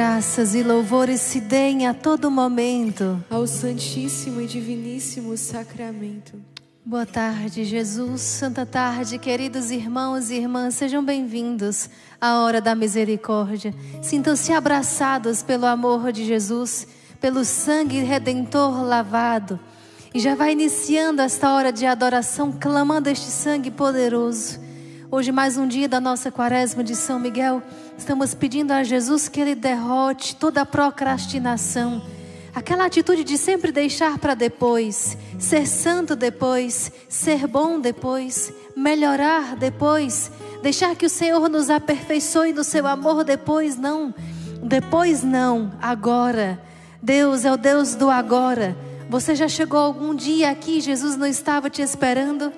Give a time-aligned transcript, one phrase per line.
[0.00, 3.22] Graças e louvores se deem a todo momento.
[3.28, 6.40] ao Santíssimo e Diviníssimo Sacramento.
[6.82, 8.22] Boa tarde, Jesus.
[8.22, 13.74] Santa tarde, queridos irmãos e irmãs, sejam bem-vindos à hora da misericórdia.
[14.00, 16.86] Sintam-se abraçados pelo amor de Jesus,
[17.20, 19.60] pelo sangue redentor lavado.
[20.14, 24.60] E já vai iniciando esta hora de adoração, clamando este sangue poderoso.
[25.12, 27.60] Hoje, mais um dia da nossa quaresma de São Miguel,
[28.00, 32.02] estamos pedindo a Jesus que Ele derrote toda a procrastinação
[32.54, 40.32] Aquela atitude de sempre deixar para depois, ser santo depois, ser bom depois, melhorar depois,
[40.60, 44.12] deixar que o Senhor nos aperfeiçoe no seu amor depois, não.
[44.62, 46.60] Depois não, agora.
[47.00, 48.76] Deus é o Deus do agora.
[49.08, 52.52] Você já chegou algum dia aqui, Jesus não estava te esperando?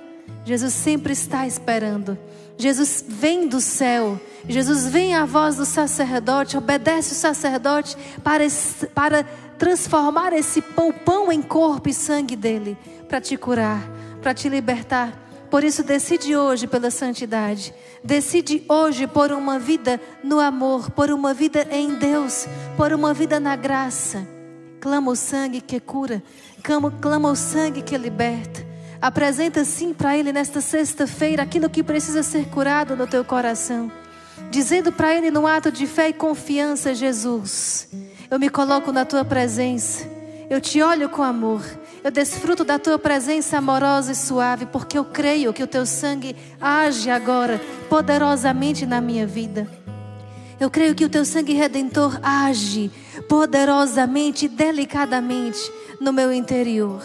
[0.45, 2.19] Jesus sempre está esperando.
[2.57, 4.21] Jesus vem do céu.
[4.49, 8.45] Jesus vem à voz do sacerdote, obedece o sacerdote para,
[8.95, 9.25] para
[9.59, 12.77] transformar esse pão, pão em corpo e sangue dele,
[13.09, 13.89] para te curar,
[14.21, 15.19] para te libertar.
[15.51, 17.75] Por isso, decide hoje pela santidade.
[18.03, 23.39] Decide hoje por uma vida no amor, por uma vida em Deus, por uma vida
[23.39, 24.27] na graça.
[24.81, 26.23] Clama o sangue que cura,
[26.63, 28.72] clama, clama o sangue que liberta.
[29.03, 33.91] Apresenta sim para Ele nesta sexta-feira aquilo que precisa ser curado no teu coração.
[34.49, 37.89] Dizendo para Ele no ato de fé e confiança: Jesus,
[38.31, 40.09] eu me coloco na tua presença,
[40.49, 41.65] eu te olho com amor,
[42.05, 46.37] eu desfruto da tua presença amorosa e suave, porque eu creio que o teu sangue
[46.61, 49.69] age agora poderosamente na minha vida.
[50.61, 52.89] Eu creio que o teu sangue redentor age
[53.29, 55.59] poderosamente, delicadamente
[56.01, 57.03] no meu interior.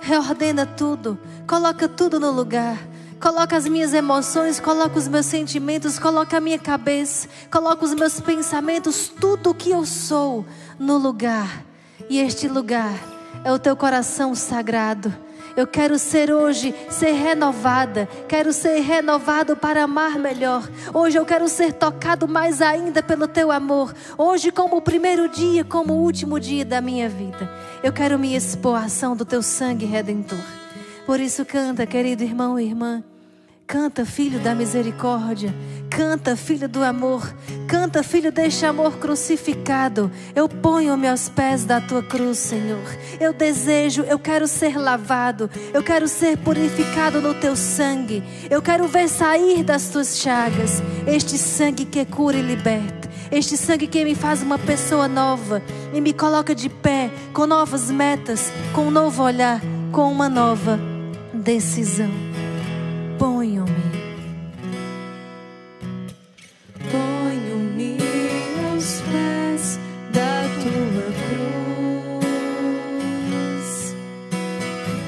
[0.00, 2.78] Reordena tudo, coloca tudo no lugar.
[3.20, 8.18] Coloca as minhas emoções, coloca os meus sentimentos, coloca a minha cabeça, coloca os meus
[8.18, 10.46] pensamentos, tudo o que eu sou
[10.78, 11.62] no lugar.
[12.08, 12.94] E este lugar
[13.44, 15.14] é o teu coração sagrado.
[15.60, 18.08] Eu quero ser hoje, ser renovada.
[18.26, 20.66] Quero ser renovado para amar melhor.
[20.94, 23.94] Hoje eu quero ser tocado mais ainda pelo teu amor.
[24.16, 27.46] Hoje, como o primeiro dia, como o último dia da minha vida.
[27.82, 30.38] Eu quero me expor à ação do teu sangue redentor.
[31.04, 33.04] Por isso, canta, querido irmão e irmã.
[33.70, 35.54] Canta, filho da misericórdia.
[35.88, 37.32] Canta, filho do amor.
[37.68, 40.10] Canta, filho deste amor crucificado.
[40.34, 42.82] Eu ponho-me aos pés da tua cruz, Senhor.
[43.20, 45.48] Eu desejo, eu quero ser lavado.
[45.72, 48.24] Eu quero ser purificado no teu sangue.
[48.50, 53.08] Eu quero ver sair das tuas chagas este sangue que cura e liberta.
[53.30, 55.62] Este sangue que me faz uma pessoa nova
[55.94, 59.60] e me coloca de pé com novas metas, com um novo olhar,
[59.92, 60.76] com uma nova
[61.32, 62.29] decisão.
[63.20, 63.88] Ponho-me.
[66.90, 67.98] Ponho-me
[68.72, 69.78] aos pés
[70.10, 71.06] da tua
[72.88, 73.68] cruz.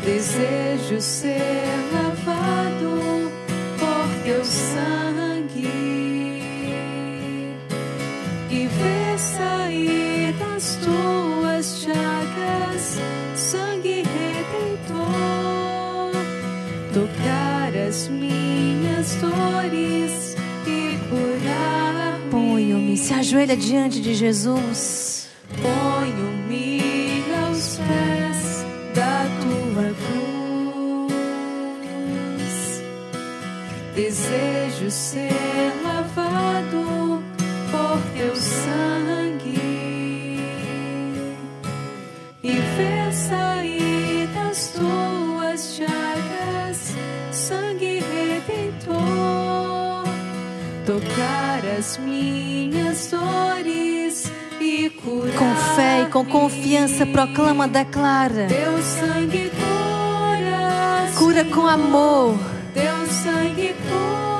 [0.04, 1.71] Desejo ser
[23.02, 25.26] se ajoelha diante de Jesus.
[25.60, 28.64] Ponho-me aos pés
[28.94, 31.22] da tua cruz.
[33.96, 37.20] Desejo ser lavado
[37.72, 39.58] por teu sangue
[42.44, 46.94] e ver sair das tuas chagas
[47.32, 49.02] sangue redentor.
[50.86, 52.51] Tocar as minhas
[53.16, 54.30] e.
[55.38, 58.46] Com fé e com confiança, proclama, declara.
[58.46, 61.10] Teu sangue cura.
[61.18, 62.38] Cura com amor.
[62.74, 64.31] Teu sangue cura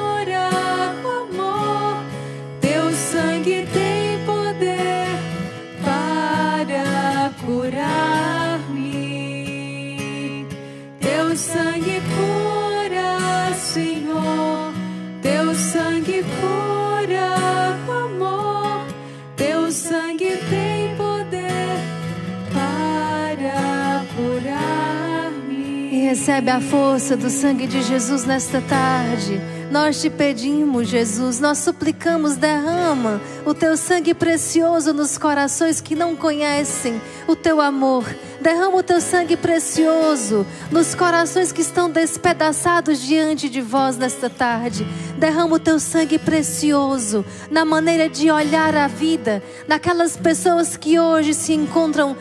[26.23, 29.41] recebe a força do sangue de Jesus nesta tarde.
[29.73, 36.15] Nós te pedimos, Jesus, nós suplicamos, derrama o teu sangue precioso nos corações que não
[36.15, 38.05] conhecem o teu amor.
[38.41, 44.87] Derrama o teu sangue precioso nos corações que estão despedaçados diante de vós nesta tarde.
[45.19, 51.35] Derrama o teu sangue precioso na maneira de olhar a vida, naquelas pessoas que hoje
[51.35, 52.17] se encontram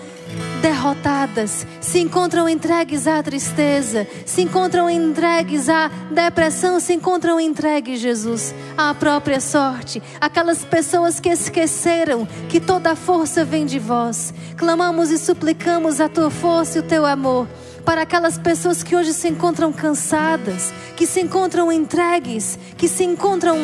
[0.61, 8.53] derrotadas, se encontram entregues à tristeza, se encontram entregues à depressão, se encontram entregues, Jesus,
[8.77, 10.01] à própria sorte.
[10.19, 14.33] Aquelas pessoas que esqueceram que toda a força vem de vós.
[14.57, 17.47] Clamamos e suplicamos a tua força e o teu amor
[17.85, 23.57] para aquelas pessoas que hoje se encontram cansadas, que se encontram entregues, que se encontram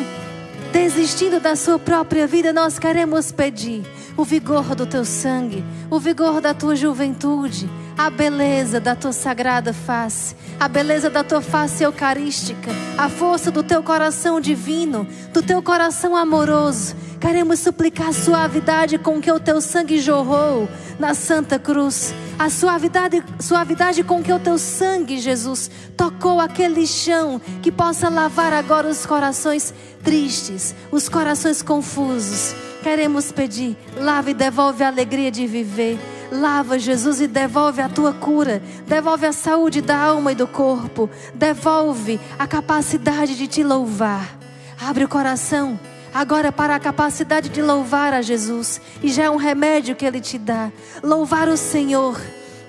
[0.72, 3.86] desistindo da sua própria vida, nós queremos pedir
[4.18, 9.74] o vigor do teu sangue, o vigor da tua juventude, a beleza da tua sagrada
[9.74, 15.64] face, a beleza da tua face eucarística, a força do teu coração divino, do teu
[15.64, 16.96] coração amoroso.
[17.20, 23.24] Queremos suplicar a suavidade com que o teu sangue jorrou na Santa Cruz, a suavidade,
[23.40, 29.08] suavidade com que o teu sangue, Jesus, tocou aquele chão, que possa lavar agora os
[29.08, 29.74] corações
[30.04, 32.54] tristes, os corações confusos.
[32.84, 35.98] Queremos pedir, lava e devolve a alegria de viver.
[36.32, 38.62] Lava, Jesus, e devolve a tua cura.
[38.86, 41.10] Devolve a saúde da alma e do corpo.
[41.34, 44.38] Devolve a capacidade de te louvar.
[44.80, 45.80] Abre o coração
[46.14, 48.82] agora para a capacidade de louvar a Jesus.
[49.04, 50.72] E já é um remédio que Ele te dá.
[51.04, 52.20] Louvar o Senhor.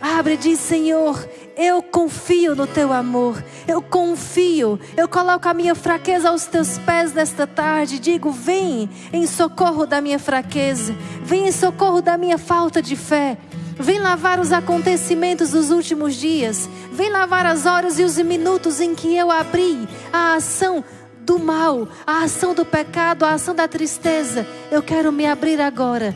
[0.01, 1.19] Abre e diz: Senhor,
[1.59, 7.13] eu confio no teu amor, eu confio, eu coloco a minha fraqueza aos teus pés
[7.13, 7.99] nesta tarde.
[7.99, 10.95] Digo: vem em socorro da minha fraqueza,
[11.25, 13.37] vem em socorro da minha falta de fé.
[13.81, 16.69] Vem lavar os acontecimentos dos últimos dias.
[16.93, 20.85] Vem lavar as horas e os minutos em que eu abri a ação
[21.21, 24.47] do mal, a ação do pecado, a ação da tristeza.
[24.71, 26.13] Eu quero me abrir agora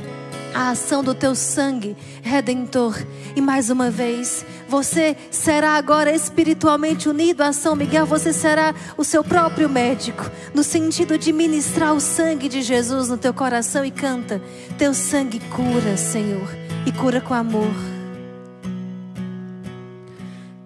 [0.54, 2.96] a ação do teu sangue redentor.
[3.34, 9.04] E mais uma vez, você será agora espiritualmente unido a São Miguel, você será o
[9.04, 13.90] seu próprio médico, no sentido de ministrar o sangue de Jesus no teu coração e
[13.90, 14.40] canta:
[14.78, 16.48] Teu sangue cura, Senhor,
[16.86, 17.74] e cura com amor.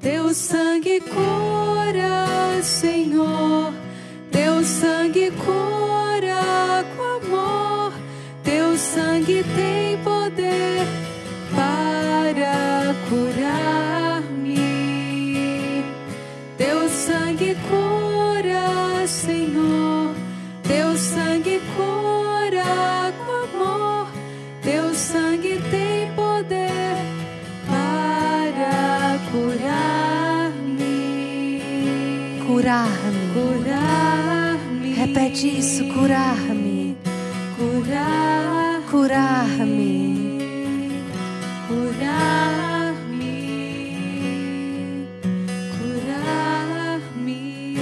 [0.01, 3.73] Teu sangue cura, Senhor.
[4.31, 7.93] Teu sangue cura com amor.
[8.45, 10.87] Teu sangue tem poder
[11.53, 13.36] para curar-me.
[35.37, 35.37] Curar-me.
[35.37, 36.97] Repete isso: curar-me.
[37.59, 38.81] Curar.
[38.90, 40.28] Curar-me.
[41.69, 43.26] Curar-me.
[45.78, 47.76] Curar-me.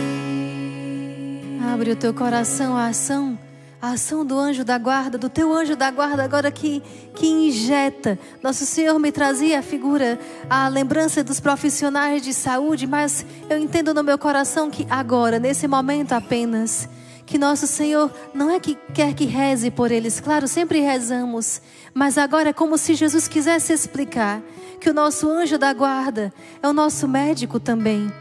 [1.73, 3.38] Abre o teu coração à ação,
[3.80, 6.82] a ação do anjo da guarda, do teu anjo da guarda agora que,
[7.14, 8.18] que injeta.
[8.42, 10.18] Nosso Senhor me trazia a figura,
[10.50, 15.68] a lembrança dos profissionais de saúde, mas eu entendo no meu coração que agora, nesse
[15.68, 16.88] momento apenas,
[17.26, 21.61] que nosso Senhor não é que quer que reze por eles, claro, sempre rezamos,
[21.93, 24.43] mas agora é como se Jesus quisesse explicar
[24.81, 28.12] que o nosso anjo da guarda é o nosso médico também.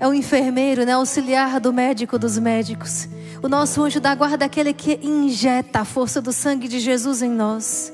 [0.00, 0.92] É o enfermeiro, né?
[0.92, 3.08] Auxiliar do médico dos médicos.
[3.42, 7.20] O nosso anjo da guarda é aquele que injeta a força do sangue de Jesus
[7.20, 7.92] em nós.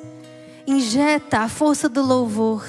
[0.67, 2.67] Injeta a força do louvor.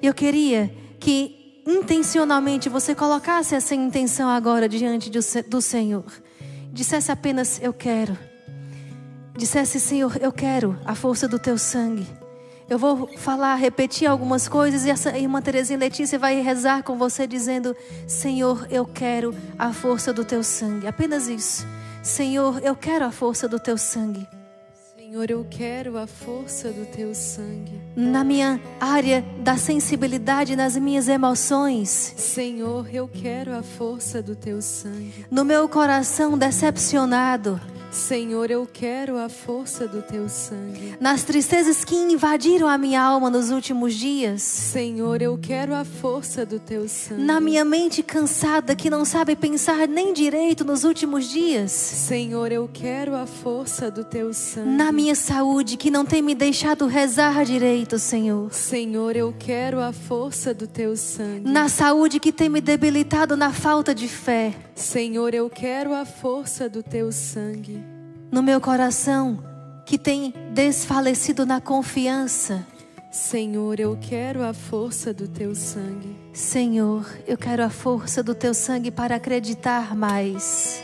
[0.00, 6.04] E eu queria que intencionalmente você colocasse essa intenção agora diante do Senhor.
[6.74, 8.18] Dissesse apenas: Eu quero.
[9.36, 12.04] Dissesse: Senhor, eu quero a força do teu sangue.
[12.68, 17.28] Eu vou falar, repetir algumas coisas e a irmã Terezinha Letícia vai rezar com você
[17.28, 17.76] dizendo:
[18.08, 20.88] Senhor, eu quero a força do teu sangue.
[20.88, 21.64] Apenas isso.
[22.02, 24.26] Senhor, eu quero a força do teu sangue.
[25.14, 27.80] Senhor, eu quero a força do teu sangue.
[27.94, 31.88] Na minha área da sensibilidade, nas minhas emoções.
[32.16, 35.24] Senhor, eu quero a força do teu sangue.
[35.30, 37.60] No meu coração decepcionado.
[37.94, 40.96] Senhor, eu quero a força do teu sangue.
[40.98, 44.42] Nas tristezas que invadiram a minha alma nos últimos dias.
[44.42, 47.22] Senhor, eu quero a força do teu sangue.
[47.22, 51.70] Na minha mente cansada que não sabe pensar nem direito nos últimos dias.
[51.70, 54.70] Senhor, eu quero a força do teu sangue.
[54.70, 58.52] Na minha saúde que não tem me deixado rezar direito, Senhor.
[58.52, 61.48] Senhor, eu quero a força do teu sangue.
[61.48, 64.52] Na saúde que tem me debilitado na falta de fé.
[64.74, 67.83] Senhor, eu quero a força do teu sangue
[68.34, 69.38] no meu coração
[69.86, 72.66] que tem desfalecido na confiança.
[73.08, 76.16] Senhor, eu quero a força do teu sangue.
[76.32, 80.82] Senhor, eu quero a força do teu sangue para acreditar mais.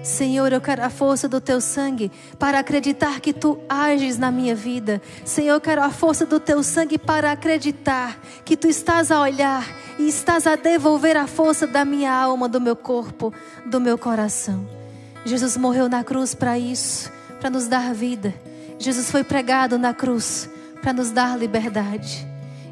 [0.00, 4.54] Senhor, eu quero a força do teu sangue para acreditar que tu ages na minha
[4.54, 5.02] vida.
[5.24, 9.68] Senhor, eu quero a força do teu sangue para acreditar que tu estás a olhar
[9.98, 13.34] e estás a devolver a força da minha alma, do meu corpo,
[13.66, 14.81] do meu coração.
[15.24, 17.10] Jesus morreu na cruz para isso,
[17.40, 18.34] para nos dar vida.
[18.78, 20.48] Jesus foi pregado na cruz
[20.80, 22.26] para nos dar liberdade.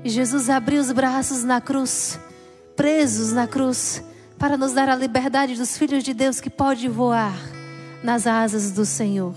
[0.04, 2.18] E Jesus abriu os braços na cruz,
[2.74, 4.02] presos na cruz,
[4.38, 7.38] para nos dar a liberdade dos filhos de Deus que pode voar
[8.02, 9.36] nas asas do Senhor,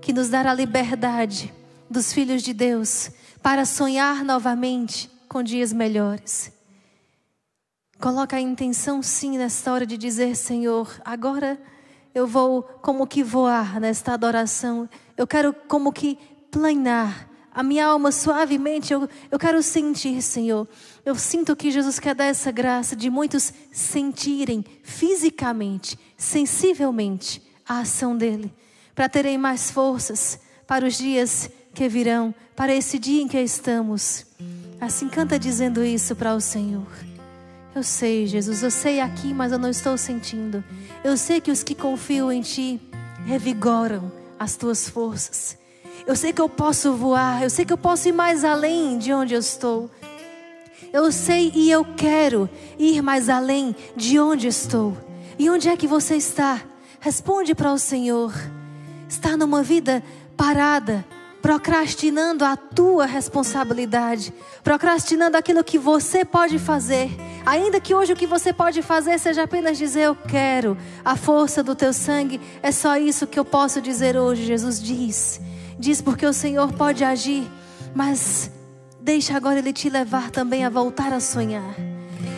[0.00, 1.52] que nos dará a liberdade
[1.88, 3.10] dos filhos de Deus
[3.42, 6.50] para sonhar novamente com dias melhores.
[8.00, 11.60] Coloca a intenção sim nesta hora de dizer, Senhor, agora
[12.14, 14.88] eu vou como que voar nesta adoração.
[15.16, 16.18] Eu quero como que
[16.50, 18.92] planar a minha alma suavemente.
[18.92, 20.66] Eu, eu quero sentir, Senhor.
[21.04, 28.16] Eu sinto que Jesus quer dar essa graça de muitos sentirem fisicamente, sensivelmente a ação
[28.16, 28.52] dEle,
[28.94, 34.26] para terem mais forças para os dias que virão, para esse dia em que estamos.
[34.80, 36.86] Assim, canta dizendo isso para o Senhor.
[37.74, 40.62] Eu sei, Jesus, eu sei aqui, mas eu não estou sentindo.
[41.02, 42.78] Eu sei que os que confiam em Ti
[43.24, 45.56] revigoram as tuas forças.
[46.06, 49.12] Eu sei que eu posso voar, eu sei que eu posso ir mais além de
[49.12, 49.90] onde eu estou.
[50.92, 54.94] Eu sei e eu quero ir mais além de onde estou.
[55.38, 56.60] E onde é que você está?
[57.00, 58.34] Responde para o Senhor.
[59.08, 60.02] Está numa vida
[60.36, 61.04] parada,
[61.42, 64.32] procrastinando a tua responsabilidade,
[64.62, 67.10] procrastinando aquilo que você pode fazer.
[67.44, 71.62] Ainda que hoje o que você pode fazer seja apenas dizer eu quero, a força
[71.62, 74.44] do teu sangue, é só isso que eu posso dizer hoje.
[74.44, 75.40] Jesus diz.
[75.78, 77.50] Diz porque o Senhor pode agir,
[77.92, 78.48] mas
[79.00, 81.91] deixa agora ele te levar também a voltar a sonhar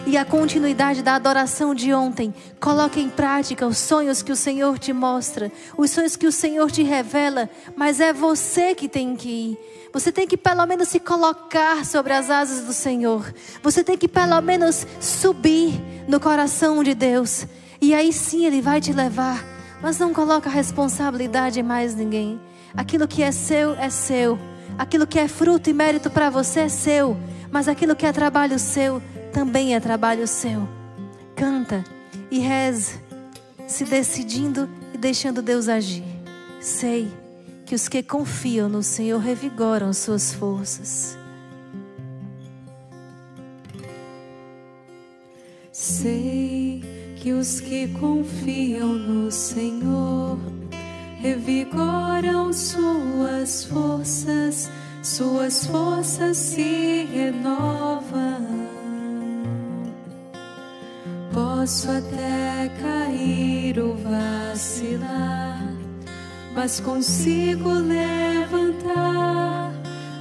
[0.06, 2.34] e a continuidade da adoração de ontem.
[2.60, 6.70] Coloque em prática os sonhos que o Senhor te mostra, os sonhos que o Senhor
[6.70, 9.58] te revela, mas é você que tem que ir.
[9.92, 13.32] Você tem que pelo menos se colocar sobre as asas do Senhor.
[13.62, 17.46] Você tem que pelo menos subir no coração de Deus.
[17.80, 19.44] E aí sim Ele vai te levar.
[19.80, 22.40] Mas não coloca a responsabilidade em mais ninguém.
[22.76, 24.36] Aquilo que é seu é seu.
[24.76, 27.16] Aquilo que é fruto e mérito para você é seu.
[27.50, 29.00] Mas aquilo que é trabalho seu
[29.34, 30.66] também é trabalho seu.
[31.34, 31.84] Canta
[32.30, 33.00] e reze,
[33.66, 36.04] se decidindo e deixando Deus agir.
[36.60, 37.12] Sei
[37.66, 41.18] que os que confiam no Senhor revigoram suas forças.
[45.72, 46.84] Sei
[47.16, 50.38] que os que confiam no Senhor
[51.20, 54.70] revigoram suas forças,
[55.02, 58.73] suas forças se renovam.
[61.34, 65.60] Posso até cair ou vacilar,
[66.54, 68.22] mas consigo levantar,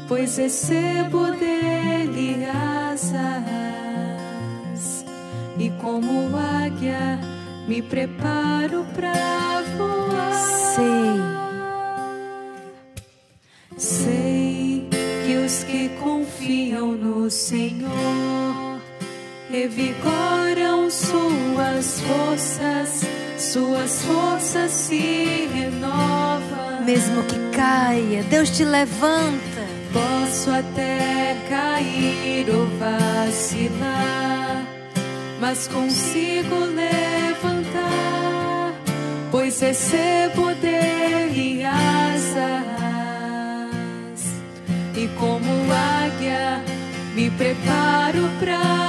[0.08, 2.48] pois recebo dele
[2.89, 3.13] asas.
[5.60, 7.20] E como águia,
[7.67, 10.34] me preparo para voar.
[10.74, 11.22] Sei.
[13.77, 14.89] Sei
[15.27, 18.62] que os que confiam no Senhor
[19.53, 23.03] revigoram suas forças,
[23.38, 26.83] suas forças se renovam.
[26.83, 29.62] Mesmo que caia, Deus te levanta.
[29.93, 34.65] Posso até cair ou vacilar,
[35.39, 38.74] mas consigo levantar,
[39.29, 42.63] pois recebo dele asas.
[44.95, 46.60] E como águia,
[47.13, 48.83] me preparo voar.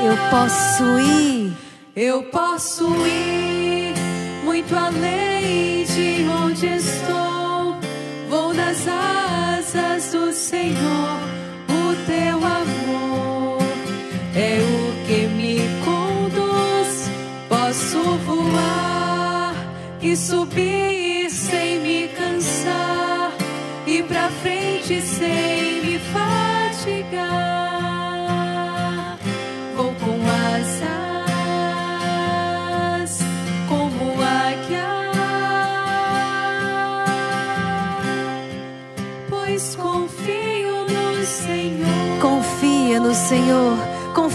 [0.00, 1.52] Eu posso ir.
[1.96, 3.94] Eu posso ir
[4.44, 7.76] muito além de onde estou.
[8.28, 11.18] Vou nas asas do Senhor.
[11.68, 13.58] O teu amor
[14.36, 17.10] é o que me conduz.
[17.48, 19.54] Posso voar
[20.00, 23.32] e subir sem me cansar,
[23.86, 25.37] e pra frente sem
[43.28, 43.87] Senhor.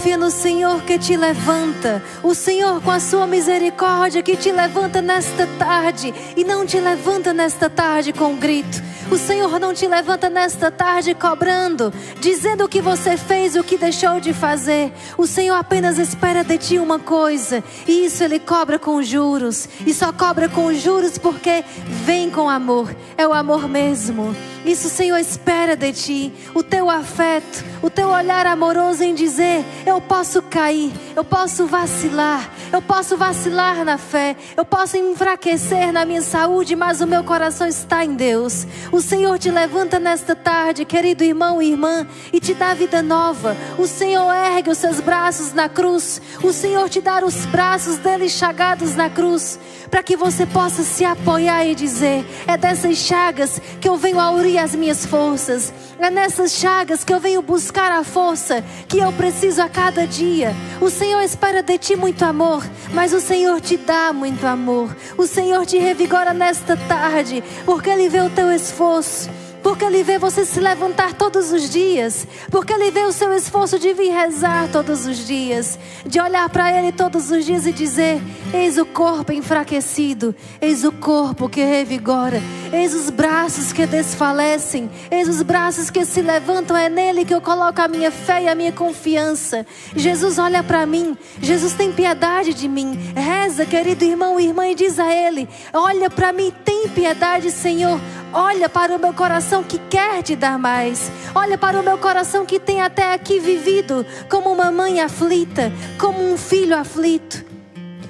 [0.04, 2.02] Confia no Senhor que te levanta.
[2.22, 6.12] O Senhor, com a sua misericórdia, que te levanta nesta tarde.
[6.36, 8.82] E não te levanta nesta tarde com um grito.
[9.10, 13.76] O Senhor não te levanta nesta tarde cobrando, dizendo o que você fez o que
[13.76, 14.92] deixou de fazer.
[15.16, 19.68] O Senhor apenas espera de ti uma coisa, e isso Ele cobra com juros.
[19.86, 21.64] E só cobra com juros porque
[22.04, 22.94] vem com amor.
[23.16, 24.34] É o amor mesmo.
[24.64, 29.62] Isso o Senhor espera de ti, o teu afeto, o teu olhar amoroso em dizer:
[29.84, 36.04] eu posso cair, eu posso vacilar, eu posso vacilar na fé, eu posso enfraquecer na
[36.04, 38.66] minha saúde, mas o meu coração está em Deus.
[38.90, 43.56] O Senhor te levanta nesta tarde, querido irmão e irmã, e te dá vida nova.
[43.78, 48.28] O Senhor ergue os seus braços na cruz, o Senhor te dá os braços dele
[48.28, 49.58] chagados na cruz,
[49.90, 54.58] para que você possa se apoiar e dizer: é dessas chagas que eu venho aurir
[54.58, 55.72] as minhas forças.
[55.98, 60.54] É nessas chagas que eu venho buscar a força que eu preciso a cada dia.
[60.80, 64.94] O Senhor espera de ti muito amor, mas o Senhor te dá muito amor.
[65.16, 69.43] O Senhor te revigora nesta tarde, porque Ele vê o teu esforço.
[69.64, 72.28] Porque Ele vê você se levantar todos os dias.
[72.50, 75.78] Porque Ele vê o seu esforço de vir rezar todos os dias.
[76.04, 78.20] De olhar para Ele todos os dias e dizer:
[78.52, 80.34] Eis o corpo enfraquecido.
[80.60, 82.42] Eis o corpo que revigora.
[82.70, 84.90] Eis os braços que desfalecem.
[85.10, 86.76] Eis os braços que se levantam.
[86.76, 89.64] É nele que eu coloco a minha fé e a minha confiança.
[89.96, 91.16] Jesus olha para mim.
[91.40, 92.98] Jesus tem piedade de mim.
[93.16, 97.98] Reza, querido irmão e irmã, e diz a Ele: Olha para mim, tem piedade, Senhor.
[98.36, 101.10] Olha para o meu coração que quer te dar mais.
[101.34, 106.32] Olha para o meu coração que tem até aqui vivido como uma mãe aflita, como
[106.32, 107.44] um filho aflito.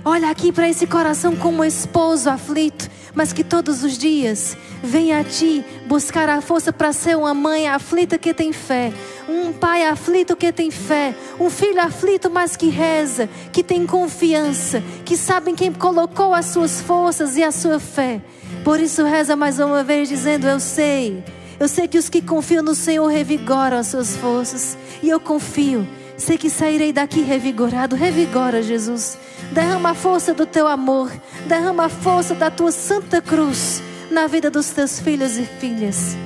[0.07, 5.15] Olha aqui para esse coração como um esposo aflito, mas que todos os dias vem
[5.15, 8.93] a ti buscar a força para ser uma mãe aflita que tem fé,
[9.27, 14.83] um pai aflito que tem fé, um filho aflito, mas que reza, que tem confiança,
[15.07, 18.21] que sabe em quem colocou as suas forças e a sua fé.
[18.63, 21.23] Por isso reza mais uma vez dizendo: Eu sei,
[21.59, 25.87] eu sei que os que confiam no Senhor revigoram as suas forças, e eu confio.
[26.17, 27.97] Sei que sairei daqui revigorado.
[27.97, 29.19] Revigora, Jesus.
[29.53, 31.11] Derrama a força do teu amor.
[31.47, 36.17] Derrama a força da tua santa cruz na vida dos teus filhos e filhas.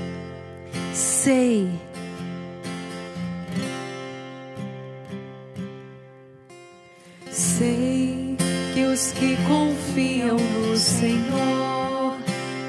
[0.92, 1.70] Sei.
[7.31, 8.37] Sei
[8.74, 11.98] que os que confiam no Senhor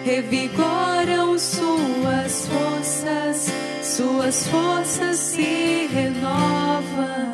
[0.04, 7.30] revigoram suas forças, suas forças se renovam.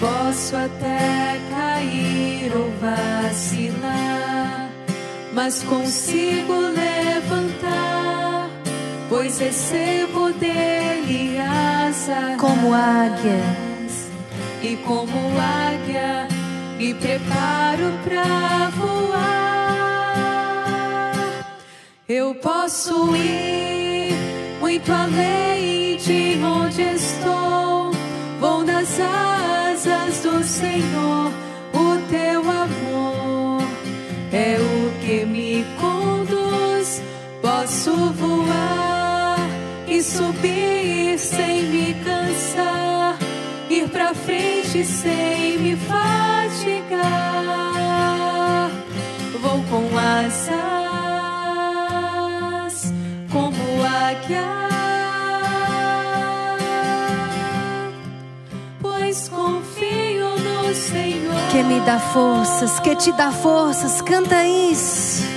[0.00, 4.70] Posso até cair ou vacilar,
[5.32, 8.50] mas consigo levantar,
[9.08, 12.36] pois recebo dele asas.
[12.38, 13.72] Como águia.
[14.62, 16.28] E como águia,
[16.78, 19.41] me preparo pra voar.
[22.14, 24.12] Eu posso ir
[24.60, 27.90] muito além de onde estou.
[28.38, 31.32] Vou nas asas do Senhor.
[31.72, 33.62] O teu amor
[34.30, 37.02] é o que me conduz.
[37.40, 39.38] Posso voar
[39.88, 43.16] e subir sem me cansar
[43.70, 47.00] ir pra frente sem me fatigar.
[49.40, 50.81] Vou com asas
[54.12, 54.42] como águia,
[58.80, 61.50] pois confio no Senhor.
[61.50, 65.31] Que me dá forças, que te dá forças, canta isso.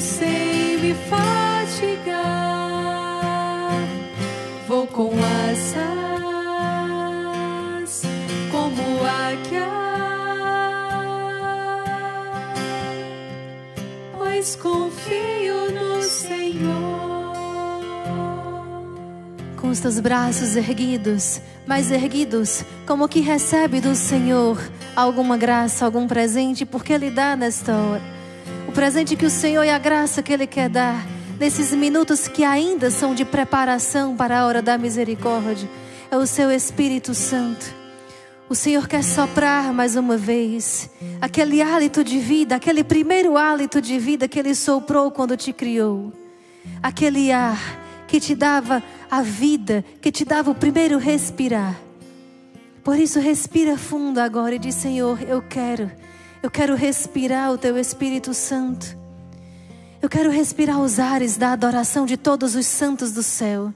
[0.00, 2.24] Sem me fatigar.
[4.66, 5.10] Vou com
[5.52, 5.82] asas
[8.50, 9.68] como águia,
[14.16, 17.04] pois confio no Senhor.
[19.60, 24.58] Com os teus braços erguidos, mais erguidos, como que recebe do Senhor
[24.96, 28.23] alguma graça, algum presente, porque Ele dá nesta hora.
[28.74, 31.06] Presente que o Senhor e a graça que Ele quer dar,
[31.38, 35.70] nesses minutos que ainda são de preparação para a hora da misericórdia,
[36.10, 37.64] é o Seu Espírito Santo.
[38.48, 43.96] O Senhor quer soprar mais uma vez aquele hálito de vida, aquele primeiro hálito de
[43.96, 46.12] vida que Ele soprou quando te criou.
[46.82, 51.76] Aquele ar que te dava a vida, que te dava o primeiro respirar.
[52.82, 55.90] Por isso, respira fundo agora e diz: Senhor, eu quero,
[56.44, 58.98] eu quero respirar o Teu Espírito Santo.
[60.02, 63.72] Eu quero respirar os ares da adoração de todos os santos do céu.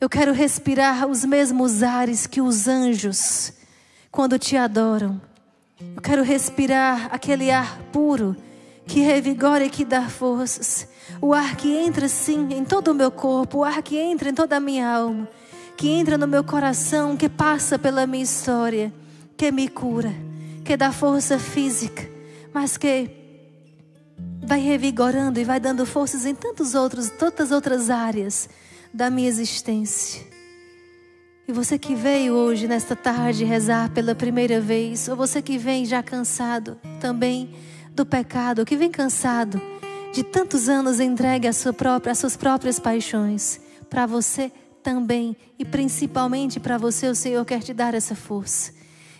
[0.00, 3.52] Eu quero respirar os mesmos ares que os anjos,
[4.10, 5.20] quando te adoram.
[5.78, 8.34] Eu quero respirar aquele ar puro
[8.86, 10.88] que revigora e que dá forças.
[11.20, 14.34] O ar que entra sim em todo o meu corpo, o ar que entra em
[14.34, 15.28] toda a minha alma,
[15.76, 18.90] que entra no meu coração, que passa pela minha história,
[19.36, 20.14] que me cura,
[20.64, 22.08] que dá força física,
[22.52, 23.10] mas que
[24.42, 28.48] vai revigorando e vai dando forças em tantos outros, tantas outras áreas
[28.92, 30.28] da minha existência.
[31.46, 35.84] E você que veio hoje, nesta tarde, rezar pela primeira vez, ou você que vem
[35.84, 37.54] já cansado também
[37.92, 39.60] do pecado, que vem cansado
[40.12, 45.64] de tantos anos entregue às sua própria, às suas próprias paixões, para você também, e
[45.64, 48.72] principalmente para você, o Senhor quer te dar essa força,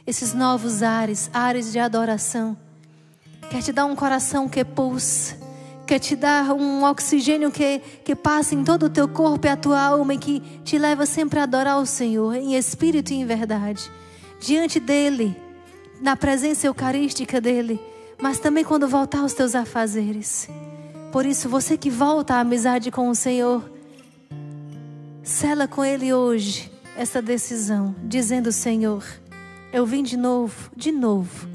[0.06, 2.56] esses novos ares, ares de adoração.
[3.50, 5.36] Quer te dar um coração que pulsa,
[5.86, 9.56] quer te dar um oxigênio que, que passa em todo o teu corpo e a
[9.56, 13.26] tua alma e que te leva sempre a adorar o Senhor, em espírito e em
[13.26, 13.90] verdade,
[14.40, 15.36] diante dEle,
[16.00, 17.80] na presença eucarística dEle,
[18.20, 20.48] mas também quando voltar aos teus afazeres.
[21.10, 23.68] Por isso, você que volta à amizade com o Senhor,
[25.24, 29.02] sela com Ele hoje essa decisão, dizendo: Senhor,
[29.72, 31.48] eu vim de novo, de novo,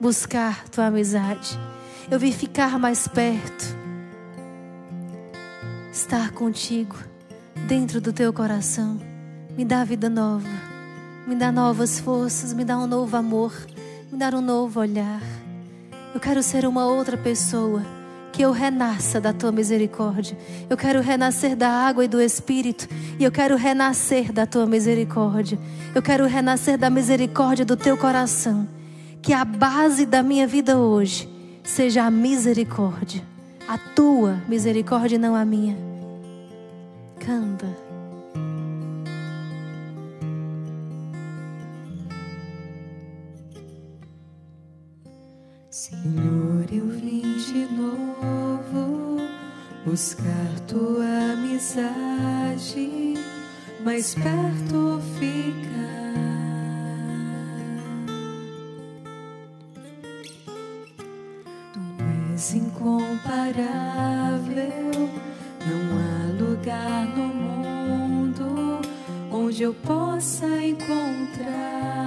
[0.00, 1.58] buscar tua amizade.
[2.10, 3.76] Eu vim ficar mais perto,
[5.92, 6.96] estar contigo,
[7.68, 8.98] dentro do teu coração.
[9.56, 10.48] Me dá vida nova,
[11.26, 13.54] me dá novas forças, me dá um novo amor,
[14.10, 15.20] me dá um novo olhar.
[16.14, 17.99] Eu quero ser uma outra pessoa.
[18.32, 20.36] Que eu renasça da tua misericórdia.
[20.68, 22.88] Eu quero renascer da água e do Espírito.
[23.18, 25.58] E eu quero renascer da tua misericórdia.
[25.94, 28.68] Eu quero renascer da misericórdia do teu coração.
[29.20, 31.28] Que a base da minha vida hoje
[31.62, 33.22] seja a misericórdia.
[33.68, 35.76] A tua misericórdia não a minha.
[37.18, 37.89] Canta.
[45.80, 49.16] Senhor, eu vim de novo
[49.82, 53.14] buscar tua amizade,
[53.82, 56.10] mais perto ficar.
[61.72, 61.80] Tu
[62.34, 63.64] és incomparável,
[65.64, 68.82] não há lugar no mundo
[69.32, 71.99] onde eu possa encontrar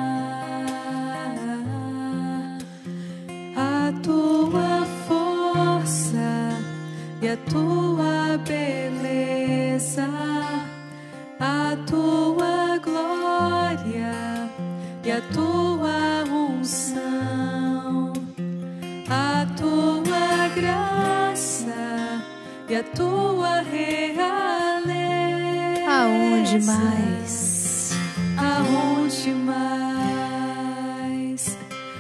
[26.54, 27.94] Aonde mais?
[28.38, 30.78] Aonde mais?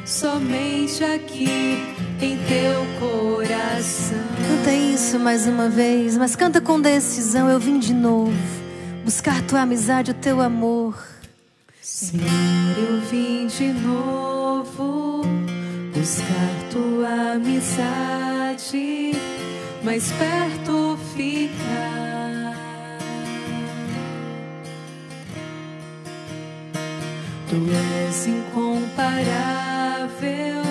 [0.06, 1.84] Somente aqui
[2.22, 4.20] em teu coração.
[4.48, 7.50] Canta isso mais uma vez, mas canta com decisão.
[7.50, 8.32] Eu vim de novo
[9.04, 11.04] buscar tua amizade, o teu amor.
[11.82, 12.28] Senhor,
[12.78, 15.24] eu vim de novo
[15.96, 19.14] buscar tua amizade,
[19.84, 21.93] mais perto ficar.
[27.54, 30.64] Tu és incomparável,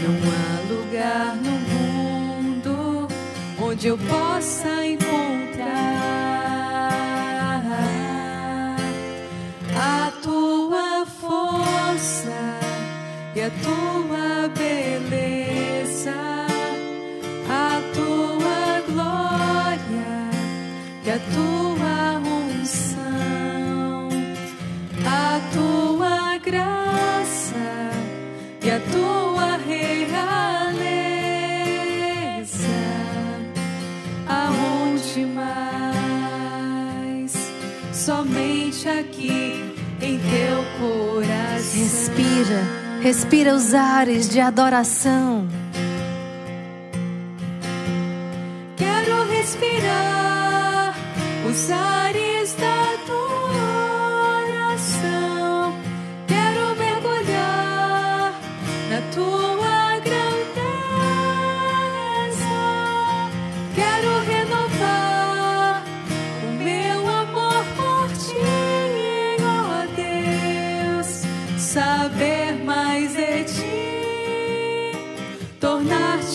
[0.00, 3.04] não há lugar no mundo
[3.60, 5.66] onde eu possa encontrar
[9.76, 12.32] a tua força
[13.34, 16.14] e a tua beleza,
[17.46, 20.30] a tua glória
[21.04, 24.08] e a tua unção,
[25.04, 25.95] a tua
[26.46, 27.90] graça
[28.62, 30.06] e a tua realeza.
[34.28, 36.22] Aonde mais?
[37.92, 41.82] Somente aqui em teu coração.
[41.82, 42.62] Respira,
[43.02, 45.48] respira os ares de adoração.
[48.76, 50.94] Quero respirar
[51.48, 51.95] os ares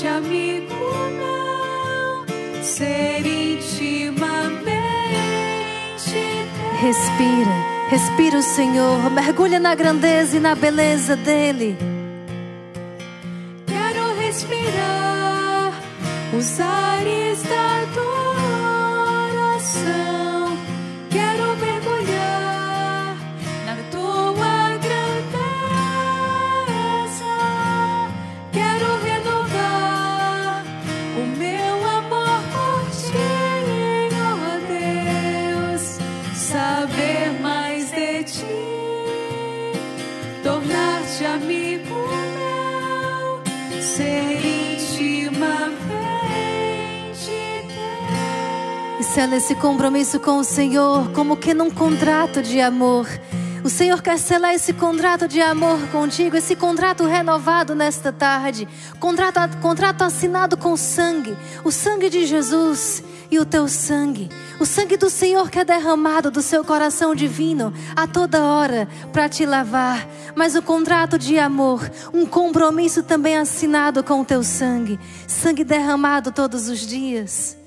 [0.01, 0.73] tornar-te amigo
[1.17, 4.71] meu, ser intimamente.
[6.79, 9.11] Respira, respira o Senhor.
[9.11, 11.77] Mergulha na grandeza e na beleza dele.
[49.21, 53.07] Sela esse compromisso com o Senhor como que num contrato de amor.
[53.63, 58.67] O Senhor quer selar esse contrato de amor contigo, esse contrato renovado nesta tarde.
[58.99, 64.27] Contrato, contrato assinado com sangue, o sangue de Jesus e o teu sangue.
[64.59, 69.29] O sangue do Senhor que é derramado do seu coração divino a toda hora para
[69.29, 70.07] te lavar.
[70.33, 74.99] Mas o contrato de amor, um compromisso também assinado com o teu sangue.
[75.27, 77.60] Sangue derramado todos os dias.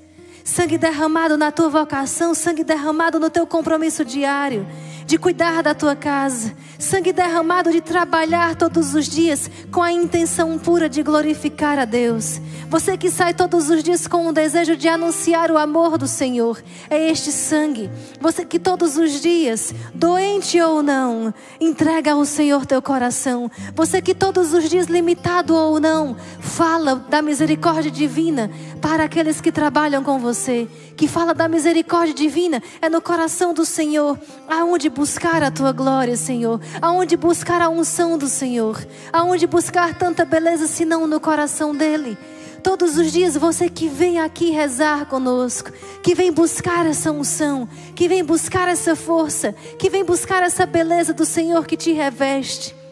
[0.45, 4.67] Sangue derramado na tua vocação, sangue derramado no teu compromisso diário
[5.05, 10.57] de cuidar da tua casa, sangue derramado de trabalhar todos os dias com a intenção
[10.57, 12.41] pura de glorificar a Deus.
[12.69, 16.61] Você que sai todos os dias com o desejo de anunciar o amor do Senhor,
[16.89, 17.89] é este sangue.
[18.19, 23.49] Você que todos os dias, doente ou não, entrega ao Senhor teu coração.
[23.75, 28.49] Você que todos os dias, limitado ou não, fala da misericórdia divina
[28.81, 30.34] para aqueles que trabalham com você.
[30.95, 36.15] Que fala da misericórdia divina é no coração do Senhor, aonde buscar a tua glória,
[36.15, 42.17] Senhor, aonde buscar a unção do Senhor, aonde buscar tanta beleza senão no coração dele.
[42.61, 45.71] Todos os dias você que vem aqui rezar conosco,
[46.01, 51.13] que vem buscar essa unção, que vem buscar essa força, que vem buscar essa beleza
[51.13, 52.84] do Senhor que te reveste.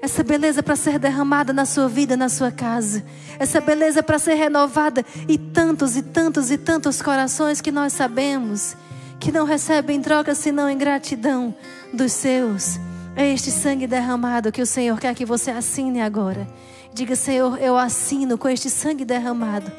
[0.00, 3.04] Essa beleza para ser derramada na sua vida, na sua casa.
[3.38, 8.76] Essa beleza para ser renovada e tantos e tantos e tantos corações que nós sabemos
[9.18, 11.54] que não recebem troca senão em gratidão
[11.92, 12.78] dos seus.
[13.16, 16.46] É este sangue derramado que o Senhor quer que você assine agora.
[16.94, 19.70] Diga, Senhor, eu assino com este sangue derramado.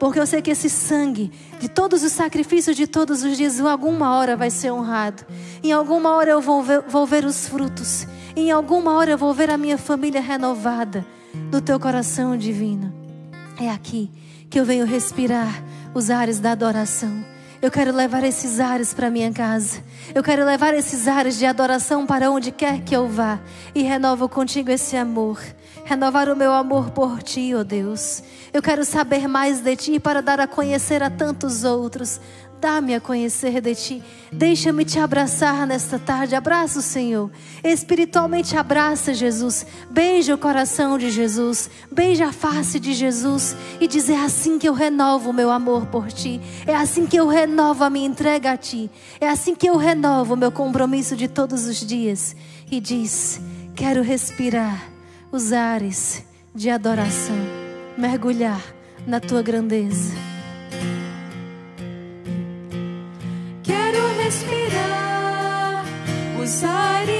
[0.00, 3.66] Porque eu sei que esse sangue, de todos os sacrifícios de todos os dias, em
[3.66, 5.24] alguma hora vai ser honrado.
[5.62, 8.06] Em alguma hora eu vou ver, vou ver os frutos.
[8.38, 11.04] Em alguma hora eu vou ver a minha família renovada
[11.50, 12.94] no teu coração divino.
[13.60, 14.08] É aqui
[14.48, 15.60] que eu venho respirar
[15.92, 17.24] os ares da adoração.
[17.60, 19.82] Eu quero levar esses ares para minha casa.
[20.14, 23.40] Eu quero levar esses ares de adoração para onde quer que eu vá.
[23.74, 25.42] E renovo contigo esse amor.
[25.84, 28.22] Renovar o meu amor por ti, ó oh Deus.
[28.52, 32.20] Eu quero saber mais de ti para dar a conhecer a tantos outros.
[32.60, 34.02] Dá-me a conhecer de ti.
[34.32, 36.34] Deixa-me te abraçar nesta tarde.
[36.34, 37.30] Abraça o Senhor.
[37.62, 39.64] Espiritualmente abraça Jesus.
[39.88, 41.70] Beija o coração de Jesus.
[41.90, 43.56] Beija a face de Jesus.
[43.80, 46.40] E diz: É assim que eu renovo o meu amor por ti.
[46.66, 48.90] É assim que eu renovo a minha entrega a ti.
[49.20, 52.34] É assim que eu renovo o meu compromisso de todos os dias.
[52.68, 53.40] E diz:
[53.76, 54.90] Quero respirar
[55.30, 57.36] os ares de adoração.
[57.96, 58.62] Mergulhar
[59.06, 60.27] na tua grandeza.
[66.48, 67.17] Os ares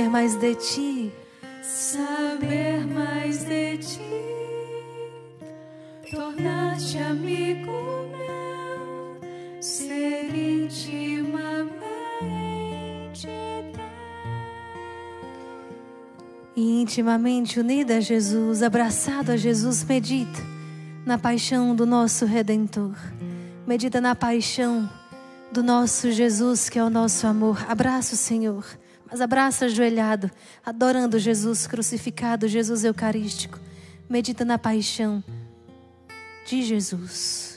[0.00, 1.12] Saber mais de ti.
[1.62, 4.00] Saber mais de ti,
[6.10, 7.70] tornar-te amigo
[8.10, 9.20] meu,
[9.60, 11.68] ser intimamente
[13.20, 13.84] teu.
[16.56, 20.40] E intimamente unida a Jesus, abraçado a Jesus, medita
[21.04, 22.96] na paixão do nosso Redentor.
[23.66, 24.88] Medita na paixão
[25.52, 27.62] do nosso Jesus, que é o nosso amor.
[27.68, 28.64] Abraça o Senhor,
[29.10, 30.30] mas abraça ajoelhado,
[30.64, 33.58] adorando Jesus crucificado, Jesus Eucarístico.
[34.08, 35.22] Medita na paixão
[36.46, 37.49] de Jesus.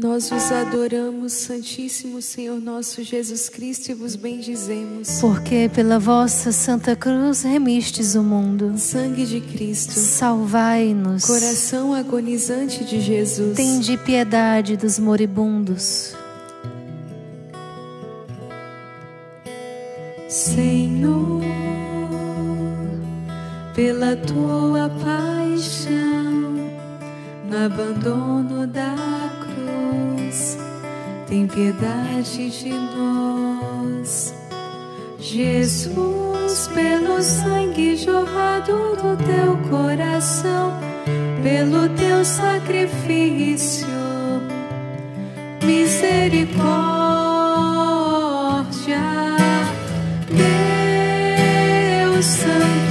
[0.00, 5.20] Nós vos adoramos, Santíssimo Senhor nosso Jesus Cristo, e vos bendizemos.
[5.20, 8.74] Porque pela vossa Santa Cruz remistes o mundo.
[8.78, 11.24] Sangue de Cristo, Salvai-nos.
[11.24, 16.14] coração agonizante de Jesus, Tende piedade dos moribundos.
[20.28, 21.42] Senhor,
[23.74, 26.54] pela tua paixão,
[27.50, 29.17] no abandono da
[31.28, 34.34] tem piedade de nós.
[35.18, 40.72] Jesus, pelo sangue jorrado do teu coração,
[41.42, 43.88] pelo teu sacrifício,
[45.64, 46.58] misericórdia.
[52.10, 52.87] Deus Santo,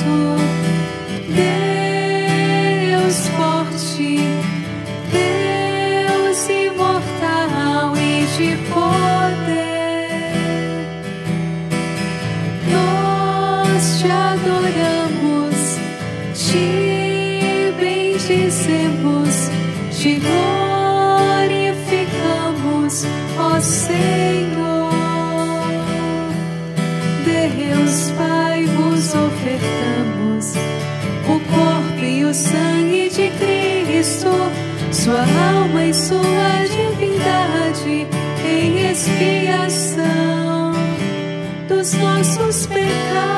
[35.08, 38.06] sua alma e sua divindade
[38.46, 40.74] em expiação
[41.70, 43.37] dos nossos pecados.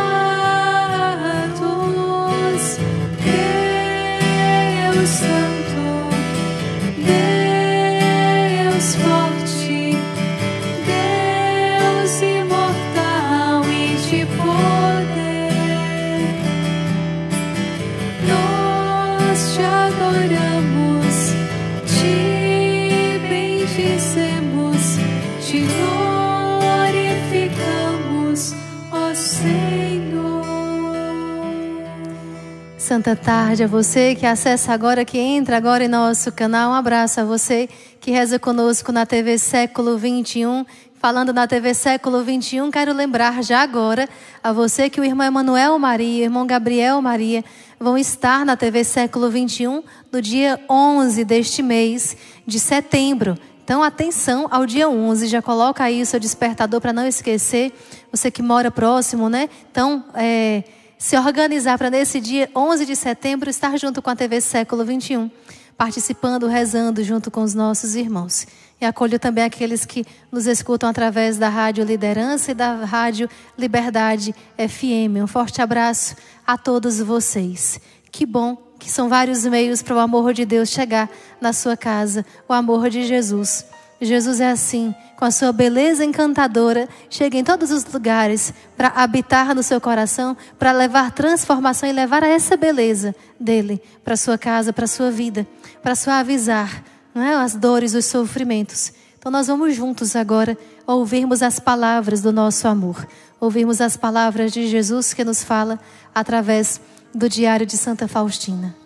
[32.89, 36.71] Santa tarde a você que acessa agora, que entra agora em nosso canal.
[36.71, 37.69] Um abraço a você
[38.01, 40.65] que reza conosco na TV Século 21.
[40.95, 44.09] Falando na TV Século 21, quero lembrar já agora
[44.43, 47.45] a você que o irmão Emanuel Maria o irmão Gabriel Maria
[47.79, 53.37] vão estar na TV Século 21 no dia 11 deste mês de setembro.
[53.63, 57.71] Então, atenção ao dia 11, já coloca aí o seu despertador para não esquecer.
[58.11, 59.47] Você que mora próximo, né?
[59.69, 60.63] Então, é,
[60.99, 65.31] se organizar para nesse dia 11 de setembro estar junto com a TV Século 21,
[65.77, 68.45] participando, rezando junto com os nossos irmãos.
[68.81, 74.35] E acolho também aqueles que nos escutam através da Rádio Liderança e da Rádio Liberdade
[74.57, 75.23] FM.
[75.23, 77.79] Um forte abraço a todos vocês.
[78.11, 82.25] Que bom que são vários meios para o amor de Deus chegar na sua casa,
[82.47, 83.65] o amor de Jesus.
[84.01, 89.53] Jesus é assim, com a sua beleza encantadora, chega em todos os lugares para habitar
[89.53, 94.87] no seu coração, para levar transformação e levar essa beleza dele para sua casa, para
[94.87, 95.45] sua vida,
[95.83, 96.83] para suavizar
[97.13, 98.93] não é, as dores, os sofrimentos.
[99.17, 103.05] Então nós vamos juntos agora ouvirmos as palavras do nosso amor,
[103.39, 105.77] ouvirmos as palavras de Jesus que nos fala
[106.15, 106.79] através
[107.13, 108.78] do Diário de Santa Faustina.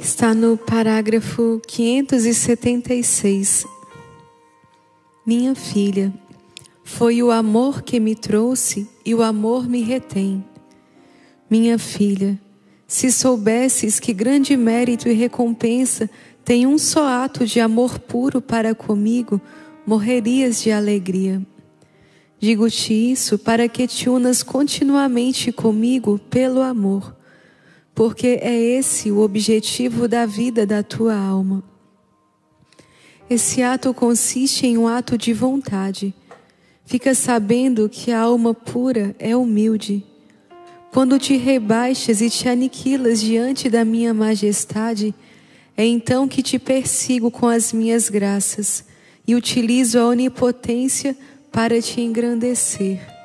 [0.00, 3.66] Está no parágrafo 576.
[5.26, 6.14] Minha filha,
[6.84, 10.44] foi o amor que me trouxe e o amor me retém.
[11.50, 12.40] Minha filha,
[12.86, 16.08] se soubesses que grande mérito e recompensa
[16.44, 19.40] tem um só ato de amor puro para comigo,
[19.84, 21.44] morrerias de alegria.
[22.38, 27.17] Digo-te isso para que te unas continuamente comigo pelo amor
[27.98, 31.64] porque é esse o objetivo da vida da tua alma.
[33.28, 36.14] Esse ato consiste em um ato de vontade.
[36.84, 40.06] Fica sabendo que a alma pura é humilde.
[40.92, 45.12] Quando te rebaixas e te aniquilas diante da minha majestade,
[45.76, 48.84] é então que te persigo com as minhas graças
[49.26, 51.16] e utilizo a onipotência
[51.50, 53.17] para te engrandecer.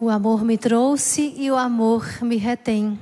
[0.00, 2.98] O amor me trouxe e o amor me retém.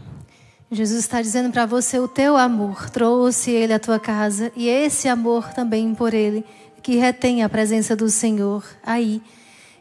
[0.69, 5.07] Jesus está dizendo para você: o teu amor trouxe ele à tua casa e esse
[5.07, 6.45] amor também por ele,
[6.83, 9.23] que retém a presença do Senhor aí.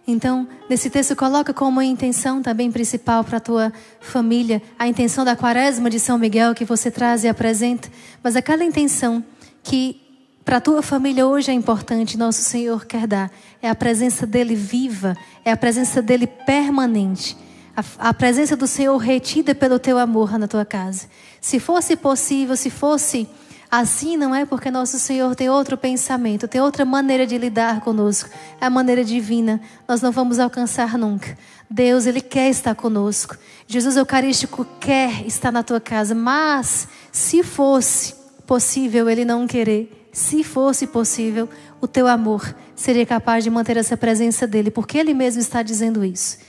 [0.05, 5.35] Então, nesse texto, coloca como intenção também principal para a tua família a intenção da
[5.35, 7.89] quaresma de São Miguel que você traz e apresenta,
[8.21, 9.25] mas aquela intenção
[9.63, 10.06] que
[10.47, 13.29] para a tua família hoje é importante, nosso Senhor quer dar.
[13.61, 17.35] É a presença dele viva, é a presença dele permanente.
[17.75, 21.07] A, a, presença do Senhor retida pelo teu amor na tua casa.
[21.41, 23.27] Se fosse possível, se fosse
[23.69, 28.29] assim, não é porque nosso Senhor tem outro pensamento, tem outra maneira de lidar conosco.
[28.61, 29.59] É a maneira divina.
[29.85, 31.37] Nós não vamos alcançar nunca.
[31.69, 33.35] Deus, Ele quer estar conosco.
[33.67, 36.15] Jesus Eucarístico quer estar na tua casa.
[36.15, 41.47] Mas, se fosse possível Ele não querer, se fosse possível,
[41.79, 46.03] o teu amor seria capaz de manter essa presença dele, porque ele mesmo está dizendo
[46.03, 46.39] isso.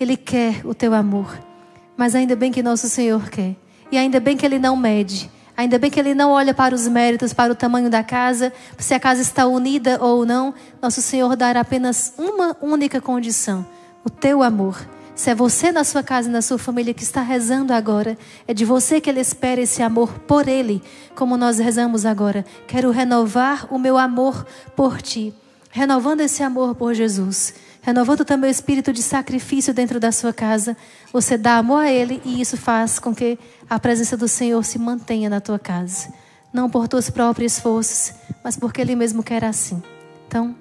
[0.00, 1.38] Ele quer o teu amor,
[1.94, 3.54] mas ainda bem que nosso Senhor quer,
[3.92, 6.88] e ainda bem que ele não mede, ainda bem que ele não olha para os
[6.88, 10.54] méritos, para o tamanho da casa, se a casa está unida ou não.
[10.80, 13.66] Nosso Senhor dará apenas uma única condição:
[14.02, 14.88] o teu amor.
[15.18, 18.16] Se é você na sua casa e na sua família que está rezando agora,
[18.46, 20.80] é de você que ele espera esse amor por ele,
[21.16, 22.46] como nós rezamos agora.
[22.68, 24.46] Quero renovar o meu amor
[24.76, 25.34] por ti,
[25.72, 27.52] renovando esse amor por Jesus,
[27.82, 30.76] renovando também o espírito de sacrifício dentro da sua casa.
[31.12, 33.36] Você dá amor a ele e isso faz com que
[33.68, 36.12] a presença do Senhor se mantenha na tua casa,
[36.52, 38.14] não por tuas próprias forças,
[38.44, 39.82] mas porque ele mesmo quer assim.
[40.28, 40.54] Então,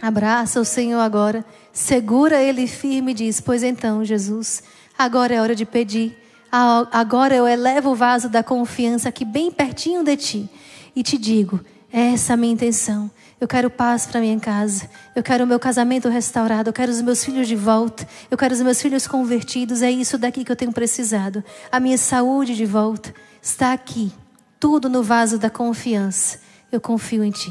[0.00, 4.62] Abraça o Senhor agora, segura ele firme e diz: Pois então, Jesus,
[4.96, 6.16] agora é hora de pedir.
[6.50, 10.50] Agora eu elevo o vaso da confiança aqui bem pertinho de ti
[10.94, 11.60] e te digo:
[11.92, 13.10] essa é a minha intenção.
[13.40, 14.88] Eu quero paz para minha casa.
[15.14, 16.68] Eu quero o meu casamento restaurado.
[16.68, 18.06] Eu quero os meus filhos de volta.
[18.30, 19.80] Eu quero os meus filhos convertidos.
[19.80, 21.42] É isso daqui que eu tenho precisado.
[21.72, 24.12] A minha saúde de volta está aqui.
[24.60, 26.40] Tudo no vaso da confiança.
[26.70, 27.50] Eu confio em ti.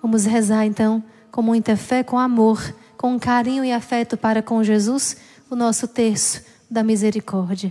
[0.00, 1.02] Vamos rezar então
[1.36, 5.18] com muita fé, com amor, com carinho e afeto para com Jesus,
[5.50, 7.70] o nosso terço da misericórdia.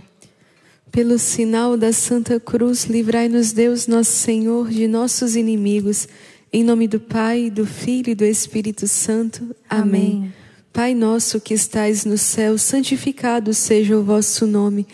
[0.92, 6.06] Pelo sinal da Santa Cruz, livrai-nos Deus, nosso Senhor, de nossos inimigos.
[6.52, 9.52] Em nome do Pai, do Filho e do Espírito Santo.
[9.68, 10.18] Amém.
[10.18, 10.32] Amém.
[10.72, 14.86] Pai nosso que estais no céu, santificado seja o vosso nome.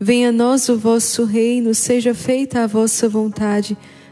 [0.00, 3.78] Venha a nós o vosso reino, seja feita a vossa vontade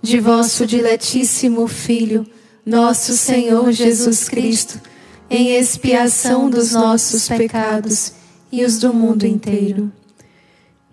[0.00, 2.26] de vosso diletíssimo Filho,
[2.64, 4.80] nosso Senhor Jesus Cristo,
[5.28, 8.12] em expiação dos nossos pecados
[8.50, 9.92] e os do mundo inteiro.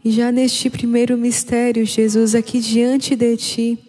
[0.04, 3.80] E já neste primeiro mistério, Jesus, aqui diante de ti,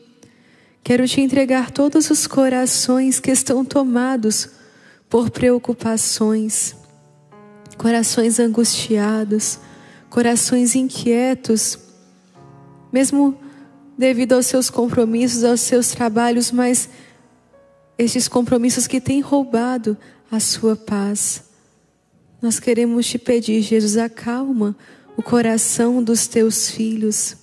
[0.82, 4.48] quero te entregar todos os corações que estão tomados
[5.10, 6.74] por preocupações,
[7.76, 9.58] corações angustiados,
[10.08, 11.78] corações inquietos,
[12.92, 13.36] mesmo
[13.96, 16.88] devido aos seus compromissos, aos seus trabalhos, mas
[17.98, 19.96] estes compromissos que têm roubado
[20.30, 21.44] a sua paz.
[22.40, 24.76] Nós queremos te pedir, Jesus, acalma
[25.16, 27.36] o coração dos teus filhos,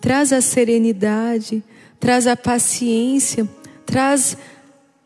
[0.00, 1.64] traz a serenidade,
[1.98, 3.48] traz a paciência,
[3.86, 4.36] traz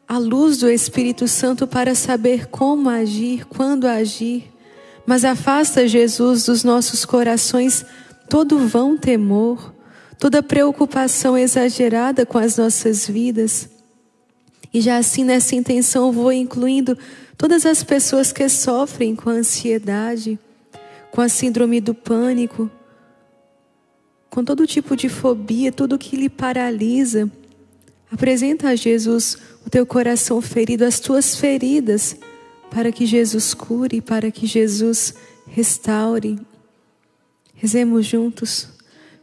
[0.09, 4.51] a luz do Espírito Santo para saber como agir, quando agir.
[5.07, 7.85] Mas afasta, Jesus, dos nossos corações
[8.29, 9.73] todo vão temor,
[10.19, 13.69] toda preocupação exagerada com as nossas vidas.
[14.75, 16.99] E já assim, nessa intenção, vou incluindo
[17.37, 20.39] todas as pessoas que sofrem com a ansiedade,
[21.11, 22.71] com a síndrome do pânico,
[24.29, 27.31] com todo tipo de fobia, tudo que lhe paralisa.
[28.11, 32.17] Apresenta a Jesus o teu coração ferido, as tuas feridas,
[32.71, 35.15] para que Jesus cure, para que Jesus
[35.47, 36.39] restaure.
[37.55, 38.78] Rezemos juntos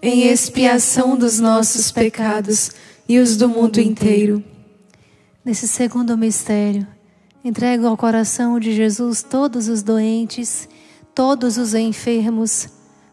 [0.00, 2.70] em expiação dos nossos pecados
[3.08, 4.42] e os do mundo inteiro.
[5.44, 6.86] Nesse segundo mistério,
[7.44, 10.68] entrego ao coração de Jesus todos os doentes,
[11.14, 12.68] todos os enfermos,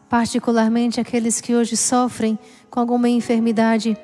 [0.08, 2.38] particularmente aqueles que hoje sofrem
[2.70, 3.96] com alguma enfermidade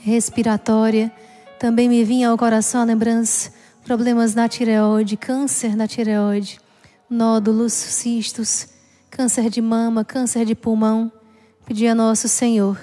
[0.00, 1.10] respiratória.
[1.58, 3.52] Também me vinha ao coração a lembrança
[3.84, 6.60] problemas na tireoide, câncer na tireoide,
[7.08, 8.68] nódulos, cistos,
[9.10, 11.10] câncer de mama, câncer de pulmão.
[11.64, 12.78] Pedi a nosso Senhor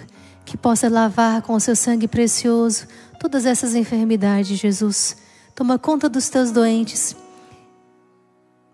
[0.45, 2.87] que possa lavar com o seu sangue precioso
[3.19, 5.15] todas essas enfermidades, Jesus.
[5.53, 7.15] Toma conta dos teus doentes.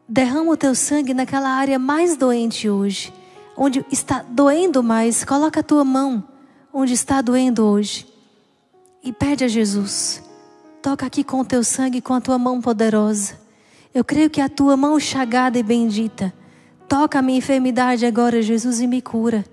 [0.07, 3.11] Derrama o teu sangue naquela área mais doente hoje,
[3.57, 5.25] onde está doendo mais.
[5.25, 6.23] Coloca a tua mão
[6.71, 8.07] onde está doendo hoje
[9.03, 10.21] e pede a Jesus.
[10.81, 13.33] Toca aqui com o teu sangue, com a tua mão poderosa.
[13.93, 16.33] Eu creio que a tua mão chagada e bendita
[16.87, 19.43] toca a minha enfermidade agora, Jesus, e me cura.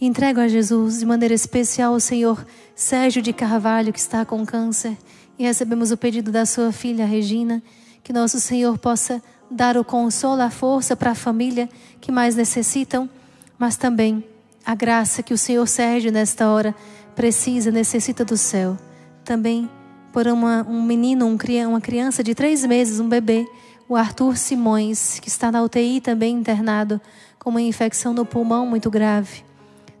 [0.00, 4.96] Entrego a Jesus de maneira especial o Senhor Sérgio de Carvalho, que está com câncer,
[5.38, 7.62] e recebemos o pedido da sua filha Regina,
[8.02, 11.68] que nosso Senhor possa dar o consolo, a força para a família
[12.00, 13.10] que mais necessitam,
[13.58, 14.24] mas também
[14.64, 16.74] a graça que o Senhor Sérgio, nesta hora,
[17.14, 18.78] precisa, necessita do céu.
[19.22, 19.68] Também
[20.14, 21.36] por uma, um menino, um,
[21.68, 23.46] uma criança de três meses, um bebê,
[23.86, 26.98] o Arthur Simões, que está na UTI também internado
[27.38, 29.49] com uma infecção no pulmão muito grave.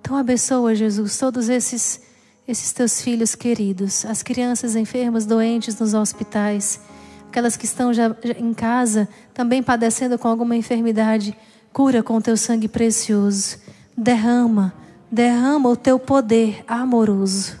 [0.00, 2.00] Então abençoa, Jesus, todos esses,
[2.48, 6.80] esses teus filhos queridos, as crianças enfermas, doentes nos hospitais,
[7.28, 11.36] aquelas que estão já em casa, também padecendo com alguma enfermidade,
[11.72, 13.58] cura com teu sangue precioso.
[13.96, 14.72] Derrama,
[15.10, 17.60] derrama o teu poder amoroso.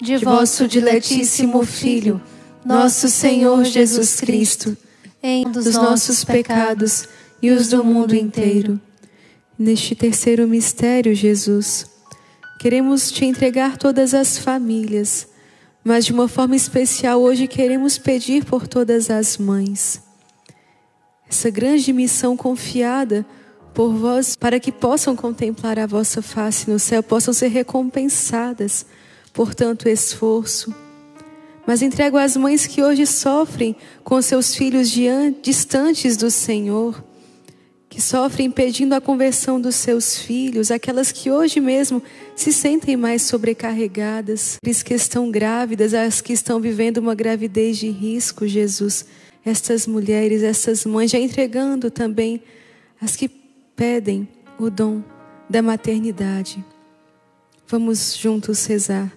[0.00, 2.20] de vosso diletíssimo Filho,
[2.64, 4.76] nosso Senhor Jesus Cristo,
[5.22, 7.08] em dos nossos pecados
[7.42, 8.80] e os do mundo inteiro.
[9.58, 11.86] Neste terceiro mistério, Jesus,
[12.60, 15.26] queremos te entregar todas as famílias,
[15.82, 20.00] mas de uma forma especial hoje queremos pedir por todas as mães.
[21.28, 23.26] Essa grande missão confiada
[23.74, 28.86] por vós, para que possam contemplar a vossa face no céu, possam ser recompensadas
[29.38, 30.74] por tanto esforço.
[31.64, 34.92] Mas entrego às mães que hoje sofrem com seus filhos
[35.40, 37.04] distantes do Senhor,
[37.88, 42.02] que sofrem pedindo a conversão dos seus filhos, aquelas que hoje mesmo
[42.34, 47.90] se sentem mais sobrecarregadas, as que estão grávidas, as que estão vivendo uma gravidez de
[47.90, 49.06] risco, Jesus.
[49.46, 52.42] Estas mulheres, essas mães, já entregando também
[53.00, 54.26] as que pedem
[54.58, 55.00] o dom
[55.48, 56.64] da maternidade.
[57.68, 59.16] Vamos juntos rezar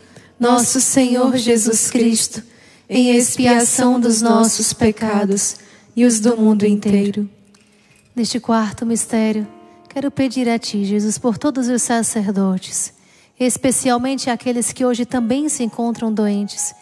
[0.41, 2.41] nosso Senhor Jesus Cristo,
[2.89, 5.57] em expiação dos nossos pecados
[5.95, 7.29] e os do mundo inteiro.
[8.15, 9.47] Neste quarto mistério,
[9.87, 12.91] quero pedir a Ti, Jesus, por todos os sacerdotes,
[13.39, 16.73] especialmente aqueles que hoje também se encontram doentes,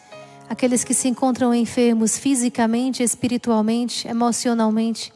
[0.50, 5.12] aqueles que se encontram enfermos fisicamente, espiritualmente, emocionalmente.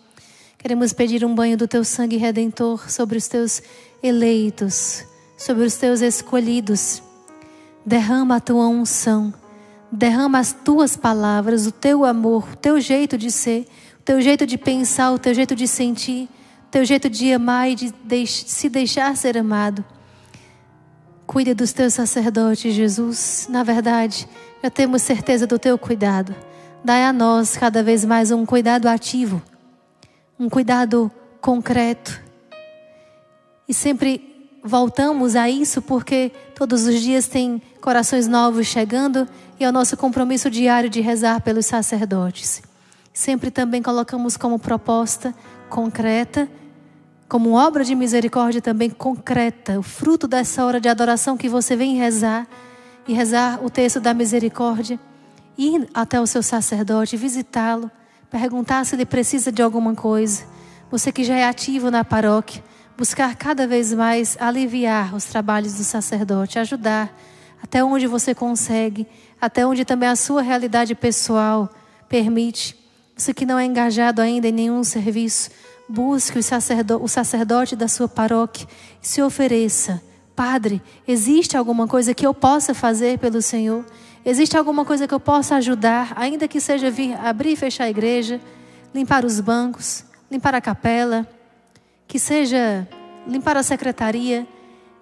[0.58, 3.62] Queremos pedir um banho do Teu sangue redentor sobre os Teus
[4.04, 5.06] eleitos,
[5.38, 7.02] sobre os Teus escolhidos.
[7.86, 9.34] Derrama a Tua unção,
[9.92, 13.68] derrama as Tuas palavras, o Teu amor, o Teu jeito de ser,
[14.00, 16.30] o Teu jeito de pensar, o Teu jeito de sentir,
[16.68, 19.84] o Teu jeito de amar e de se deixar ser amado.
[21.26, 23.48] Cuida dos teus sacerdotes, Jesus.
[23.50, 24.28] Na verdade,
[24.62, 26.36] já temos certeza do teu cuidado.
[26.84, 29.42] Dai a nós cada vez mais um cuidado ativo,
[30.38, 31.10] um cuidado
[31.40, 32.22] concreto.
[33.68, 39.28] E sempre voltamos a isso porque todos os dias tem corações novos chegando
[39.60, 42.62] e é o nosso compromisso diário de rezar pelos sacerdotes.
[43.12, 45.36] Sempre também colocamos como proposta
[45.70, 46.48] concreta
[47.28, 51.96] como obra de misericórdia também concreta, o fruto dessa hora de adoração que você vem
[51.96, 52.48] rezar
[53.08, 55.00] e rezar o texto da misericórdia,
[55.58, 57.90] ir até o seu sacerdote, visitá-lo,
[58.30, 60.44] perguntar se ele precisa de alguma coisa.
[60.92, 62.64] Você que já é ativo na paróquia,
[62.96, 67.12] buscar cada vez mais aliviar os trabalhos do sacerdote, ajudar
[67.64, 69.08] até onde você consegue,
[69.40, 71.70] até onde também a sua realidade pessoal
[72.10, 72.78] permite.
[73.16, 75.50] Você que não é engajado ainda em nenhum serviço,
[75.88, 78.68] busque o sacerdote, o sacerdote da sua paróquia
[79.02, 80.02] e se ofereça.
[80.36, 83.86] Padre, existe alguma coisa que eu possa fazer pelo Senhor?
[84.26, 87.90] Existe alguma coisa que eu possa ajudar, ainda que seja vir abrir e fechar a
[87.90, 88.42] igreja,
[88.94, 91.28] limpar os bancos, limpar a capela,
[92.08, 92.88] que seja
[93.28, 94.46] limpar a secretaria,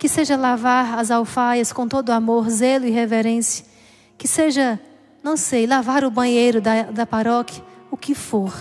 [0.02, 3.64] que seja lavar as alfaias com todo amor, zelo e reverência,
[4.18, 4.80] que seja
[5.24, 8.52] não sei, lavar o banheiro da, da paróquia, o que for.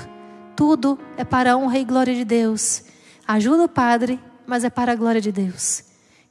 [0.55, 2.82] Tudo é para a honra e glória de Deus.
[3.26, 5.82] Ajuda o padre, mas é para a glória de Deus.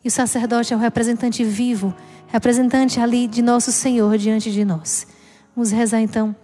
[0.06, 1.92] E o sacerdote é o representante vivo,
[2.28, 5.08] representante ali de nosso Senhor diante de nós.
[5.56, 6.36] Vamos rezar então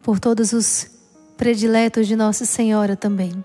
[0.00, 0.88] por todos os
[1.36, 3.44] prediletos de Nossa Senhora também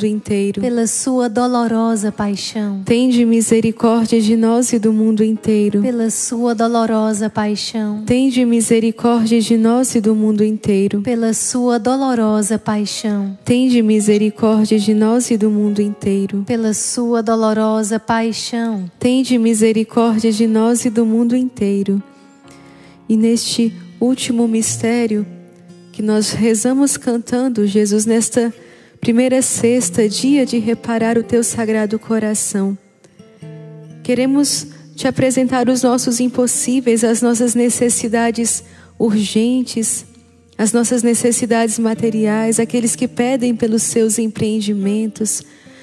[0.00, 0.60] mundo inteiro.
[0.60, 5.82] pela sua dolorosa paixão, Tende misericórdia de nós e do mundo inteiro.
[5.82, 11.02] pela sua dolorosa paixão, Tende misericórdia de nós e do mundo inteiro.
[11.02, 16.44] pela sua dolorosa paixão, Tende misericórdia de nós e do mundo inteiro.
[16.46, 22.02] pela sua dolorosa paixão, Tende misericórdia de nós e do mundo inteiro.
[23.08, 25.26] E neste último mistério
[25.92, 28.54] que nós rezamos cantando, Jesus, nesta
[29.00, 32.76] primeira sexta, dia de reparar o teu sagrado coração,
[34.02, 38.62] queremos te apresentar os nossos impossíveis, as nossas necessidades
[38.98, 40.04] urgentes,
[40.58, 45.42] as nossas necessidades materiais, aqueles que pedem pelos seus empreendimentos,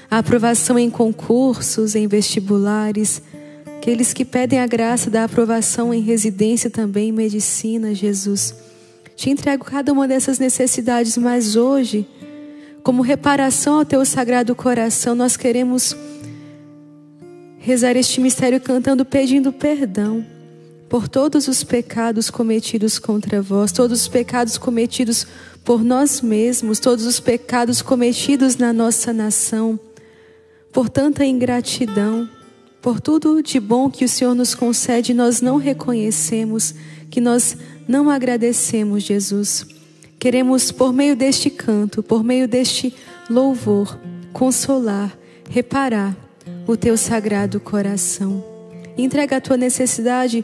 [0.09, 3.19] a aprovação em concursos, em vestibulares,
[3.77, 8.53] aqueles que pedem a graça da aprovação em residência também, em medicina, Jesus.
[9.15, 12.05] Te entrego cada uma dessas necessidades, mas hoje,
[12.87, 15.93] como reparação ao teu sagrado coração, nós queremos
[17.59, 20.25] rezar este mistério cantando, pedindo perdão
[20.87, 25.27] por todos os pecados cometidos contra vós, todos os pecados cometidos
[25.65, 29.77] por nós mesmos, todos os pecados cometidos na nossa nação,
[30.71, 32.29] por tanta ingratidão,
[32.81, 36.73] por tudo de bom que o Senhor nos concede, nós não reconhecemos,
[37.11, 39.76] que nós não agradecemos, Jesus.
[40.19, 42.93] Queremos, por meio deste canto, por meio deste
[43.29, 43.99] louvor,
[44.33, 45.17] consolar,
[45.49, 46.15] reparar
[46.65, 48.43] o teu sagrado coração.
[48.97, 50.43] Entrega a tua necessidade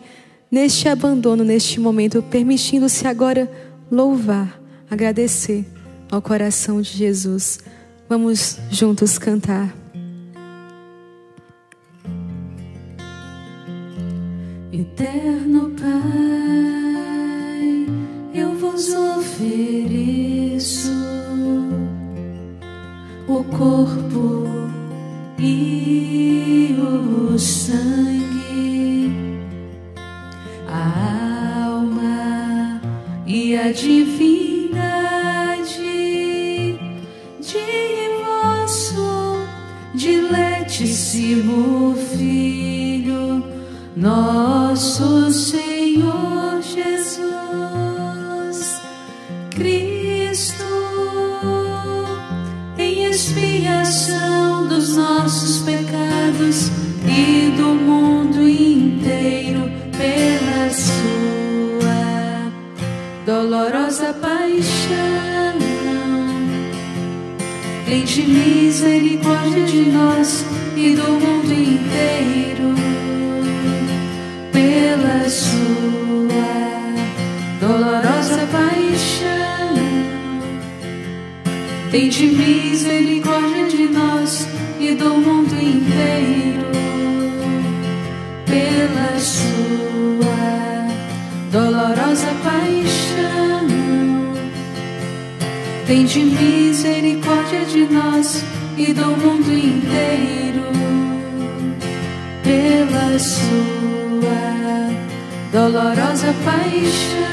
[0.51, 3.51] neste abandono, neste momento, permitindo-se agora
[3.91, 5.65] louvar, agradecer
[6.11, 7.59] ao coração de Jesus.
[8.07, 9.75] Vamos juntos cantar.
[14.71, 16.72] Eterno Pai,
[18.73, 20.91] vos ofereço
[23.27, 24.47] o corpo
[25.37, 29.11] e o sangue,
[30.67, 32.81] a alma
[33.27, 34.73] e a divindade
[37.39, 37.59] de
[38.25, 39.37] vosso
[39.93, 43.45] diletíssimo Filho,
[43.95, 47.52] nosso Senhor Jesus
[53.93, 56.71] expiação dos nossos pecados
[57.05, 62.01] e do mundo inteiro pela sua
[63.23, 65.53] dolorosa paixão.
[67.85, 70.43] Tende misericórdia de nós
[70.75, 72.82] e do mundo inteiro
[81.93, 84.47] Tende misericórdia de nós
[84.79, 86.71] e do mundo inteiro
[88.47, 90.87] pela sua
[91.51, 93.67] dolorosa paixão.
[95.85, 98.43] Tende misericórdia de nós
[98.75, 100.63] e do mundo inteiro
[102.43, 103.53] pela sua
[105.51, 107.32] dolorosa paixão.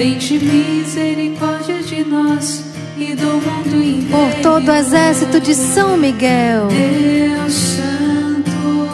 [0.00, 2.64] Tende misericórdia de nós
[2.96, 4.08] e do mundo inteiro.
[4.08, 6.68] Por todo o exército de São Miguel.
[6.68, 8.88] Deus Santo,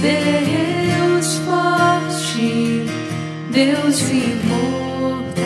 [0.00, 2.86] Deus forte,
[3.50, 5.36] Deus imortal.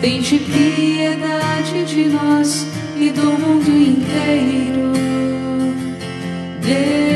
[0.00, 2.66] Tende piedade de nós
[2.96, 4.92] e do mundo inteiro.
[6.60, 7.15] Deus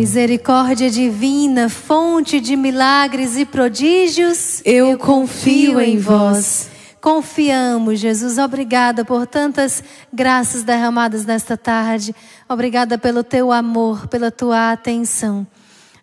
[0.00, 6.70] Misericórdia divina, fonte de milagres e prodígios, Eu confio em vós.
[7.02, 8.38] Confiamos, Jesus.
[8.38, 12.14] Obrigada por tantas graças derramadas nesta tarde.
[12.48, 15.46] Obrigada pelo teu amor, pela tua atenção.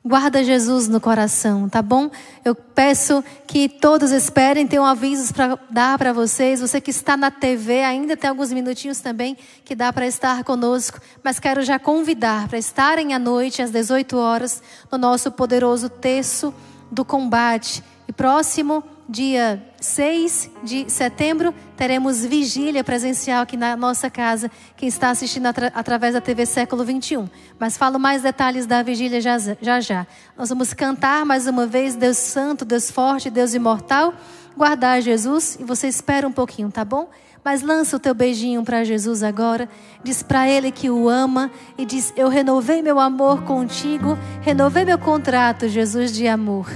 [0.08, 2.10] Guarda Jesus no coração, tá bom?
[2.46, 6.62] Eu peço que todos esperem, tenho avisos para dar para vocês.
[6.62, 9.36] Você que está na TV, ainda tem alguns minutinhos também
[9.66, 14.18] que dá para estar conosco, mas quero já convidar para estarem à noite, às 18
[14.18, 16.54] horas, no nosso poderoso terço
[16.90, 17.84] do combate.
[18.08, 24.52] E próximo dia 6 de setembro, teremos vigília presencial aqui na nossa casa.
[24.76, 27.30] Quem está assistindo atra através da TV Século 21.
[27.58, 30.06] Mas falo mais detalhes da vigília já, já já.
[30.38, 34.14] Nós vamos cantar mais uma vez Deus Santo, Deus Forte, Deus Imortal.
[34.58, 37.10] Guardar Jesus e você espera um pouquinho, tá bom?
[37.46, 39.70] Mas lança o teu beijinho para Jesus agora.
[40.04, 44.98] Diz para Ele que o ama e diz: Eu renovei meu amor contigo, renovei meu
[44.98, 46.68] contrato, Jesus, de amor.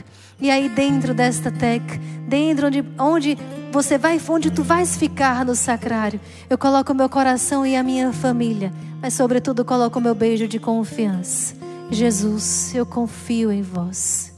[0.41, 1.83] E aí dentro desta tec,
[2.27, 3.37] dentro onde, onde
[3.71, 6.19] você vai, onde tu vais ficar no sacrário,
[6.49, 11.55] eu coloco meu coração e a minha família, mas sobretudo coloco meu beijo de confiança.
[11.91, 14.33] Jesus, eu confio em vós.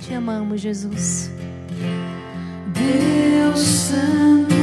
[0.00, 1.30] Te amamos, Jesus.
[2.72, 4.54] Deus Santo,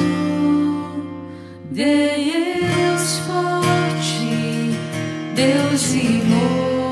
[1.71, 4.71] Deus forte,
[5.35, 6.86] Deus imortal,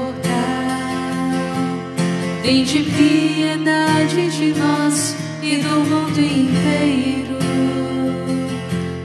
[2.45, 7.39] tende piedade de nós e do mundo inteiro.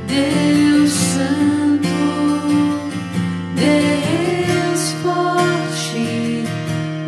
[0.07, 1.89] Deus Santo,
[3.57, 6.45] Deus forte,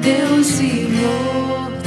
[0.01, 1.83] Deus imortal.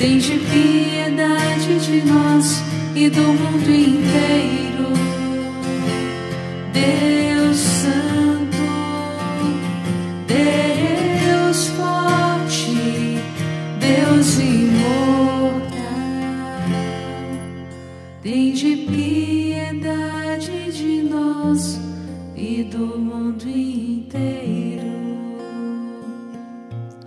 [0.00, 2.60] Tende piedade de nós
[2.96, 4.92] e do mundo inteiro.
[6.72, 7.25] Deus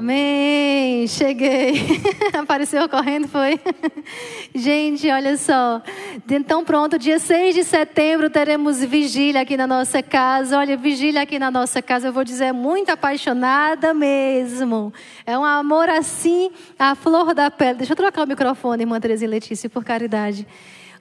[0.09, 1.05] Amém.
[1.05, 2.01] Cheguei.
[2.33, 3.59] Apareceu correndo, foi?
[4.55, 5.83] Gente, olha só.
[6.27, 10.57] Então, pronto, dia 6 de setembro teremos vigília aqui na nossa casa.
[10.57, 14.91] Olha, vigília aqui na nossa casa, eu vou dizer, muito apaixonada mesmo.
[15.27, 16.49] É um amor assim,
[16.79, 17.75] a flor da pele.
[17.75, 20.47] Deixa eu trocar o microfone, irmã Terezinha Letícia, por caridade.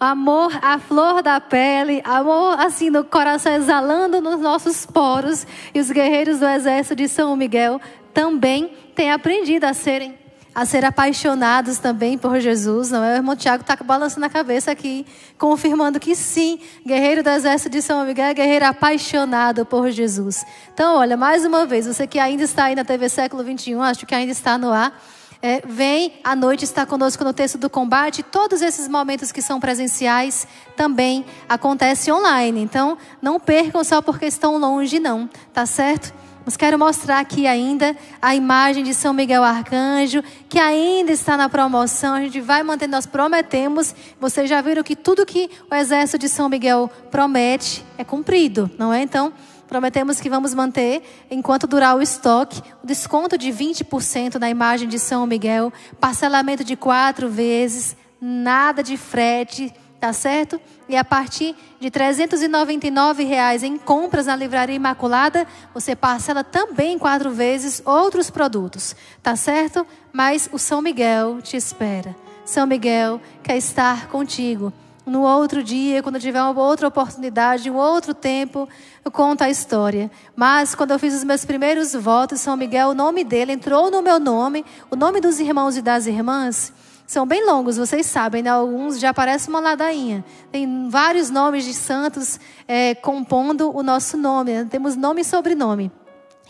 [0.01, 5.45] Amor à flor da pele, amor assim no coração exalando nos nossos poros.
[5.75, 7.81] E os guerreiros do exército de São Miguel
[8.19, 10.19] também têm aprendido a serem
[10.53, 13.13] a ser apaixonados também por Jesus, não é?
[13.13, 15.07] O irmão Tiago está balançando a cabeça aqui,
[15.39, 20.45] confirmando que sim, guerreiro do exército de São Miguel é guerreiro apaixonado por Jesus.
[20.75, 24.05] Então, olha, mais uma vez, você que ainda está aí na TV Século 21, acho
[24.05, 25.01] que ainda está no ar,
[25.41, 28.25] é, vem à noite estar conosco no texto do combate.
[28.25, 30.45] Todos esses momentos que são presenciais
[30.77, 32.61] também acontecem online.
[32.61, 36.13] Então, não percam só porque estão longe, não, tá certo?
[36.49, 41.47] Mas quero mostrar aqui ainda a imagem de São Miguel Arcanjo, que ainda está na
[41.47, 42.15] promoção.
[42.15, 43.95] A gente vai manter, nós prometemos.
[44.19, 48.95] Vocês já viram que tudo que o exército de São Miguel promete é cumprido, não
[48.95, 49.03] é?
[49.03, 49.31] Então,
[49.69, 54.99] prometemos que vamos manter, enquanto durar o estoque, o desconto de 20% na imagem de
[54.99, 55.71] São Miguel,
[56.01, 59.71] parcelamento de quatro vezes, nada de frete
[60.01, 60.61] tá certo?
[60.89, 67.31] E a partir de 399 reais em compras na Livraria Imaculada, você parcela também quatro
[67.31, 69.87] vezes outros produtos, tá certo?
[70.13, 72.17] Mas o São Miguel te espera.
[72.45, 74.73] São Miguel quer estar contigo.
[75.05, 78.67] No outro dia, quando tiver uma outra oportunidade, um outro tempo,
[79.05, 80.11] eu conto a história.
[80.35, 84.01] Mas quando eu fiz os meus primeiros votos, São Miguel, o nome dele entrou no
[84.01, 86.73] meu nome, o nome dos irmãos e das irmãs
[87.09, 88.51] são bem longos, vocês sabem, né?
[88.51, 90.23] alguns já parecem uma ladainha.
[90.53, 92.39] Tem vários nomes de santos
[92.69, 94.67] é, compondo o nosso nome, né?
[94.71, 95.91] temos nome e sobrenome.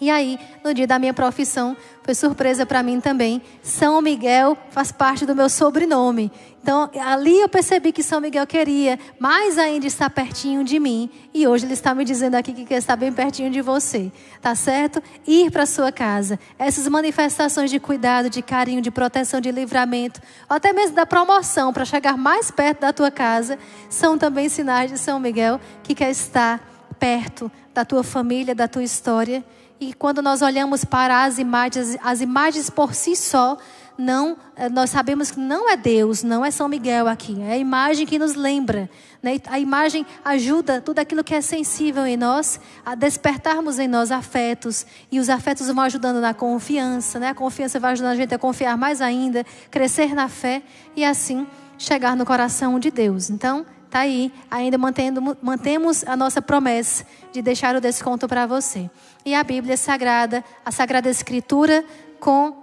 [0.00, 3.42] E aí, no dia da minha profissão, foi surpresa para mim também.
[3.62, 6.30] São Miguel faz parte do meu sobrenome.
[6.62, 11.10] Então, ali eu percebi que São Miguel queria mais ainda estar pertinho de mim.
[11.34, 14.12] E hoje ele está me dizendo aqui que quer estar bem pertinho de você.
[14.40, 15.02] Tá certo?
[15.26, 16.38] Ir para sua casa.
[16.58, 21.72] Essas manifestações de cuidado, de carinho, de proteção, de livramento, ou até mesmo da promoção
[21.72, 26.10] para chegar mais perto da tua casa, são também sinais de São Miguel que quer
[26.10, 26.60] estar
[26.98, 29.44] perto da tua família, da tua história.
[29.80, 33.56] E quando nós olhamos para as imagens, as imagens por si só,
[33.96, 37.40] não, eh, nós sabemos que não é Deus, não é São Miguel aqui.
[37.42, 38.88] É a imagem que nos lembra.
[39.22, 39.40] Né?
[39.46, 44.86] A imagem ajuda tudo aquilo que é sensível em nós a despertarmos em nós afetos.
[45.10, 47.18] E os afetos vão ajudando na confiança.
[47.18, 47.28] Né?
[47.28, 50.62] A confiança vai ajudando a gente a confiar mais ainda, crescer na fé
[50.94, 53.30] e assim chegar no coração de Deus.
[53.30, 58.90] Então, Está aí, ainda mantendo, mantemos a nossa promessa de deixar o desconto para você.
[59.24, 61.82] E a Bíblia Sagrada, a Sagrada Escritura,
[62.20, 62.54] com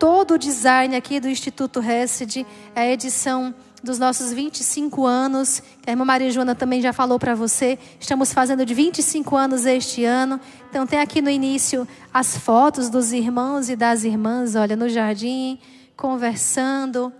[0.00, 2.44] todo o design aqui do Instituto Hesed,
[2.74, 3.54] é a edição
[3.84, 7.78] dos nossos 25 anos, que a irmã Maria Joana também já falou para você.
[8.00, 10.40] Estamos fazendo de 25 anos este ano.
[10.70, 15.56] Então, tem aqui no início as fotos dos irmãos e das irmãs, olha, no jardim,
[15.96, 17.12] conversando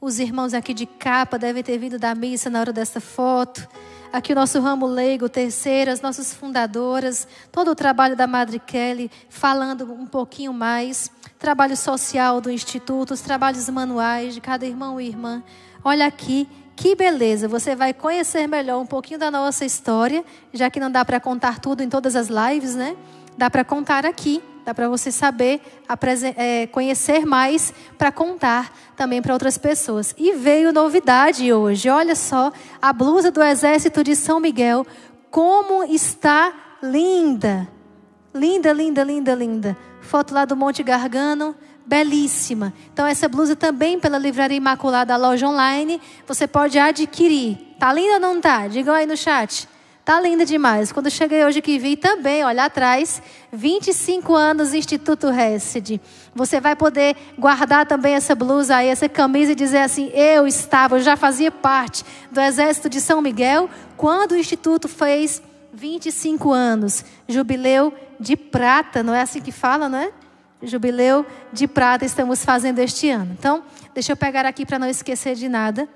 [0.00, 3.66] os irmãos aqui de capa devem ter vindo da missa na hora dessa foto.
[4.12, 9.10] Aqui o nosso ramo leigo, terceira, as nossas fundadoras, todo o trabalho da Madre Kelly,
[9.28, 11.10] falando um pouquinho mais.
[11.38, 15.42] Trabalho social do Instituto, os trabalhos manuais de cada irmão e irmã.
[15.84, 17.48] Olha aqui, que beleza!
[17.48, 21.58] Você vai conhecer melhor um pouquinho da nossa história, já que não dá para contar
[21.58, 22.96] tudo em todas as lives, né?
[23.36, 25.62] Dá para contar aqui dá para você saber,
[26.36, 30.12] é, conhecer mais para contar também para outras pessoas.
[30.18, 34.84] E veio novidade hoje, olha só, a blusa do Exército de São Miguel,
[35.30, 37.68] como está linda.
[38.34, 39.76] Linda, linda, linda, linda.
[40.00, 41.54] Foto lá do Monte Gargano,
[41.86, 42.74] belíssima.
[42.92, 47.56] Então essa blusa também pela Livraria Imaculada, a loja online, você pode adquirir.
[47.78, 48.66] Tá linda ou não tá?
[48.66, 49.68] Digam aí no chat.
[50.06, 50.92] Tá linda demais.
[50.92, 53.20] Quando cheguei hoje que vi também, olha atrás,
[53.52, 56.00] 25 anos Instituto Hesed.
[56.32, 60.94] Você vai poder guardar também essa blusa aí, essa camisa e dizer assim: eu estava,
[60.94, 65.42] eu já fazia parte do Exército de São Miguel quando o Instituto fez
[65.72, 67.04] 25 anos.
[67.26, 70.12] Jubileu de prata, não é assim que fala, não é?
[70.62, 73.34] Jubileu de prata estamos fazendo este ano.
[73.36, 75.88] Então, deixa eu pegar aqui para não esquecer de nada,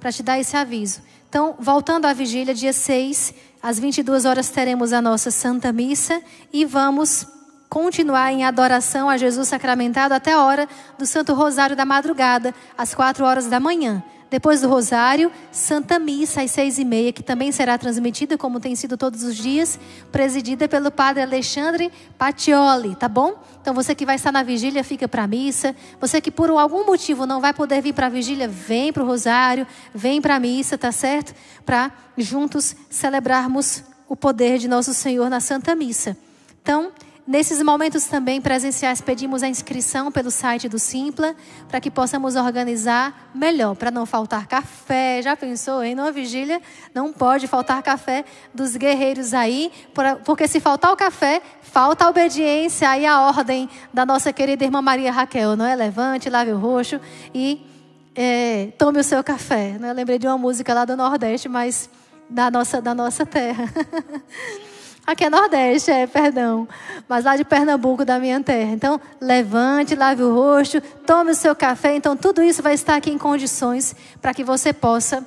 [0.00, 1.02] para te dar esse aviso.
[1.30, 6.20] Então, voltando à vigília, dia 6, às 22 horas, teremos a nossa Santa Missa
[6.52, 7.24] e vamos
[7.68, 10.68] continuar em adoração a Jesus sacramentado até a hora
[10.98, 14.02] do Santo Rosário da madrugada, às 4 horas da manhã.
[14.30, 18.76] Depois do Rosário, Santa Missa às seis e meia, que também será transmitida, como tem
[18.76, 19.78] sido todos os dias,
[20.12, 23.42] presidida pelo Padre Alexandre Patioli, tá bom?
[23.60, 25.74] Então você que vai estar na vigília, fica para a missa.
[26.00, 29.06] Você que por algum motivo não vai poder vir para a vigília, vem para o
[29.06, 31.34] Rosário, vem para a missa, tá certo?
[31.66, 36.16] Para juntos celebrarmos o poder de nosso Senhor na Santa Missa.
[36.62, 36.92] Então,
[37.26, 41.36] Nesses momentos também presenciais, pedimos a inscrição pelo site do Simpla,
[41.68, 45.20] para que possamos organizar melhor, para não faltar café.
[45.22, 46.60] Já pensou, em Numa vigília
[46.94, 49.70] não pode faltar café dos guerreiros aí,
[50.24, 54.82] porque se faltar o café, falta a obediência e a ordem da nossa querida irmã
[54.82, 55.76] Maria Raquel, não é?
[55.76, 57.00] Levante, lave o roxo
[57.34, 57.64] e
[58.14, 59.76] é, tome o seu café.
[59.78, 59.92] Não é?
[59.92, 61.88] Lembrei de uma música lá do Nordeste, mas
[62.28, 63.64] da nossa, da nossa terra.
[65.10, 66.68] Aqui é Nordeste, é, perdão.
[67.08, 68.70] Mas lá de Pernambuco, da minha terra.
[68.70, 71.96] Então, levante, lave o rosto, tome o seu café.
[71.96, 73.92] Então, tudo isso vai estar aqui em condições
[74.22, 75.26] para que você possa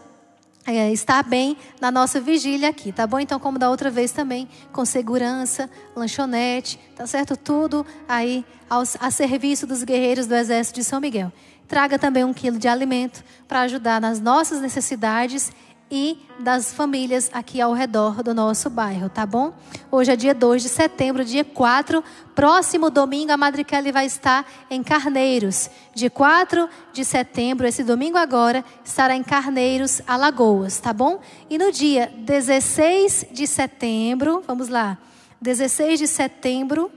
[0.65, 3.19] é, estar bem na nossa vigília aqui, tá bom?
[3.19, 7.35] Então, como da outra vez também, com segurança, lanchonete, tá certo?
[7.35, 11.29] Tudo aí aos, a serviço dos guerreiros do Exército de São Miguel.
[11.67, 15.51] Traga também um quilo de alimento para ajudar nas nossas necessidades
[15.95, 19.53] e das famílias aqui ao redor do nosso bairro, tá bom?
[19.91, 22.03] Hoje é dia 2 de setembro, dia 4.
[22.33, 25.69] Próximo domingo, a Madre Kelly vai estar em Carneiros.
[25.93, 31.21] Dia 4 de setembro, esse domingo agora, estará em Carneiros, Alagoas, tá bom?
[31.47, 34.97] E no dia 16 de setembro, vamos lá,
[35.39, 36.91] 16 de setembro,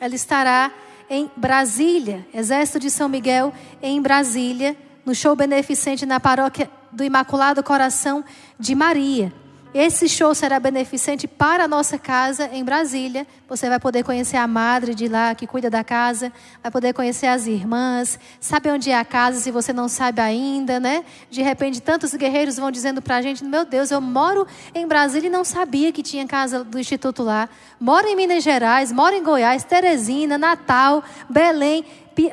[0.00, 0.72] ela estará
[1.10, 4.74] em Brasília, Exército de São Miguel, em Brasília,
[5.04, 8.24] no show beneficente na paróquia do Imaculado Coração
[8.58, 9.32] de Maria.
[9.80, 13.24] Esse show será beneficente para a nossa casa em Brasília.
[13.48, 17.28] Você vai poder conhecer a madre de lá que cuida da casa, vai poder conhecer
[17.28, 21.04] as irmãs, sabe onde é a casa se você não sabe ainda, né?
[21.30, 25.28] De repente, tantos guerreiros vão dizendo para a gente: Meu Deus, eu moro em Brasília
[25.28, 27.48] e não sabia que tinha casa do Instituto lá.
[27.78, 31.84] Moro em Minas Gerais, moro em Goiás, Teresina, Natal, Belém.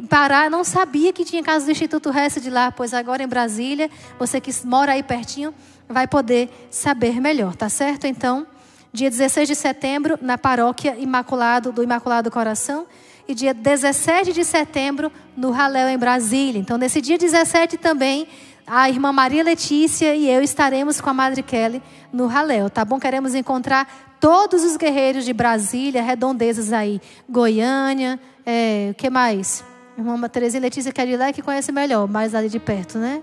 [0.10, 3.88] Pará, não sabia que tinha casa do Instituto Resta de lá, pois agora em Brasília,
[4.18, 5.54] você que mora aí pertinho,
[5.88, 8.06] vai poder saber melhor, tá certo?
[8.08, 8.46] Então,
[8.92, 12.86] dia 16 de setembro, na paróquia Imaculado do Imaculado Coração,
[13.28, 16.60] e dia 17 de setembro, no Raléu, em Brasília.
[16.60, 18.28] Então, nesse dia 17 também,
[18.68, 21.82] a irmã Maria Letícia e eu estaremos com a Madre Kelly
[22.12, 23.00] no Raléu, tá bom?
[23.00, 29.64] Queremos encontrar todos os guerreiros de Brasília, redondezas aí, Goiânia, é, o que mais?
[29.98, 33.22] Irmã Terezinha Letícia, que é de lá, que conhece melhor, mais ali de perto, né?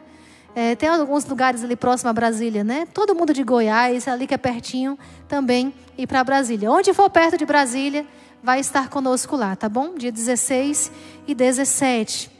[0.54, 2.86] É, tem alguns lugares ali próximo a Brasília, né?
[2.92, 6.70] Todo mundo de Goiás, ali que é pertinho, também ir para Brasília.
[6.70, 8.06] Onde for perto de Brasília,
[8.42, 9.94] vai estar conosco lá, tá bom?
[9.94, 10.92] Dia 16
[11.26, 12.30] e 17.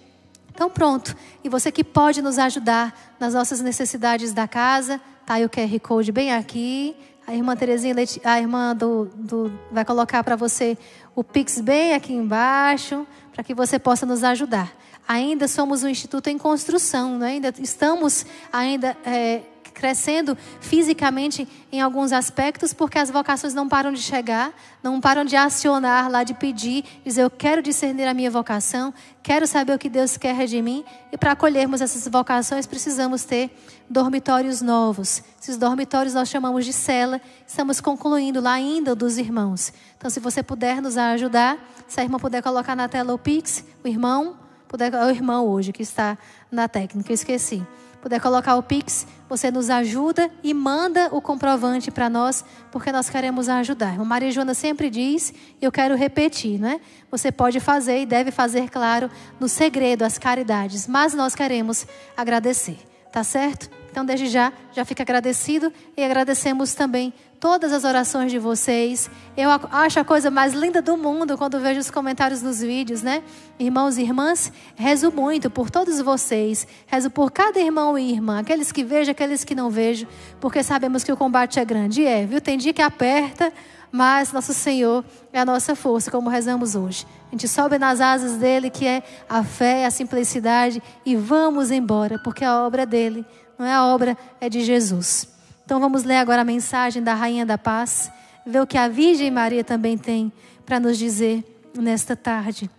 [0.55, 1.17] Então pronto.
[1.43, 5.81] E você que pode nos ajudar nas nossas necessidades da casa, tá aí o QR
[5.81, 6.95] Code bem aqui.
[7.27, 7.95] A irmã Terezinha,
[8.25, 10.77] a irmã do, do vai colocar para você
[11.15, 14.71] o Pix bem aqui embaixo, para que você possa nos ajudar
[15.13, 17.29] ainda somos um instituto em construção, né?
[17.29, 19.43] ainda estamos ainda é,
[19.73, 25.37] crescendo fisicamente em alguns aspectos, porque as vocações não param de chegar, não param de
[25.37, 28.93] acionar lá, de pedir, dizer eu quero discernir a minha vocação,
[29.23, 33.51] quero saber o que Deus quer de mim, e para acolhermos essas vocações precisamos ter
[33.91, 35.23] dormitórios novos.
[35.41, 39.73] Esses dormitórios nós chamamos de cela, estamos concluindo lá ainda dos irmãos.
[39.99, 43.63] Então, se você puder nos ajudar, se a irmã puder colocar na tela o Pix,
[43.85, 44.37] o irmão,
[44.73, 46.17] puder, é o irmão hoje que está
[46.51, 47.63] na técnica, esqueci.
[48.01, 52.43] Puder colocar o Pix, você nos ajuda e manda o comprovante para nós,
[52.73, 54.01] porque nós queremos ajudar.
[54.01, 56.81] A Maria Joana sempre diz, e eu quero repetir, né?
[57.11, 62.79] Você pode fazer e deve fazer, claro, no segredo, as caridades, mas nós queremos agradecer,
[63.13, 63.71] tá certo?
[63.91, 67.13] Então, desde já, já fica agradecido e agradecemos também
[67.43, 69.11] todas as orações de vocês.
[69.37, 73.21] Eu acho a coisa mais linda do mundo quando vejo os comentários nos vídeos, né?
[73.59, 76.65] Irmãos e irmãs, rezo muito por todos vocês.
[76.87, 80.07] Rezo por cada irmão e irmã, aqueles que vejo, aqueles que não vejo,
[80.41, 82.03] porque sabemos que o combate é grande.
[82.03, 82.41] E é, viu?
[82.41, 83.53] Tem dia que aperta,
[83.91, 87.05] mas nosso Senhor é a nossa força, como rezamos hoje.
[87.27, 92.21] A gente sobe nas asas dele, que é a fé, a simplicidade, e vamos embora,
[92.21, 93.27] porque a obra dele,
[93.59, 95.32] não é a obra, é de Jesus.
[95.73, 98.13] Então vamos ler agora a mensagem da Rainha da Paz,
[98.45, 100.31] ver o que a Virgem Maria também tem
[100.67, 101.43] para nos dizer
[101.75, 102.71] nesta tarde.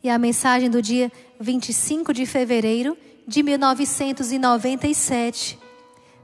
[0.00, 1.10] E a mensagem do dia
[1.40, 2.96] 25 de fevereiro
[3.26, 5.58] de 1997,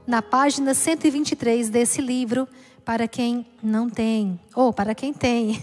[0.07, 2.47] na página 123 desse livro,
[2.85, 5.61] para quem não tem, ou para quem tem.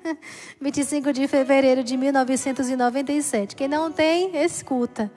[0.58, 3.54] 25 de fevereiro de 1997.
[3.54, 5.12] Quem não tem, escuta.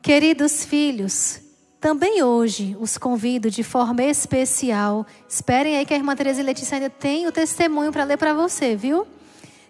[0.00, 1.42] Queridos filhos,
[1.82, 5.04] também hoje os convido de forma especial.
[5.28, 8.32] Esperem aí que a irmã Teresa e Letícia ainda tem o testemunho para ler para
[8.32, 9.04] você, viu?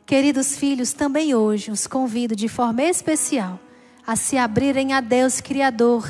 [0.05, 3.59] Queridos filhos, também hoje os convido de forma especial
[4.07, 6.07] a se abrirem a Deus Criador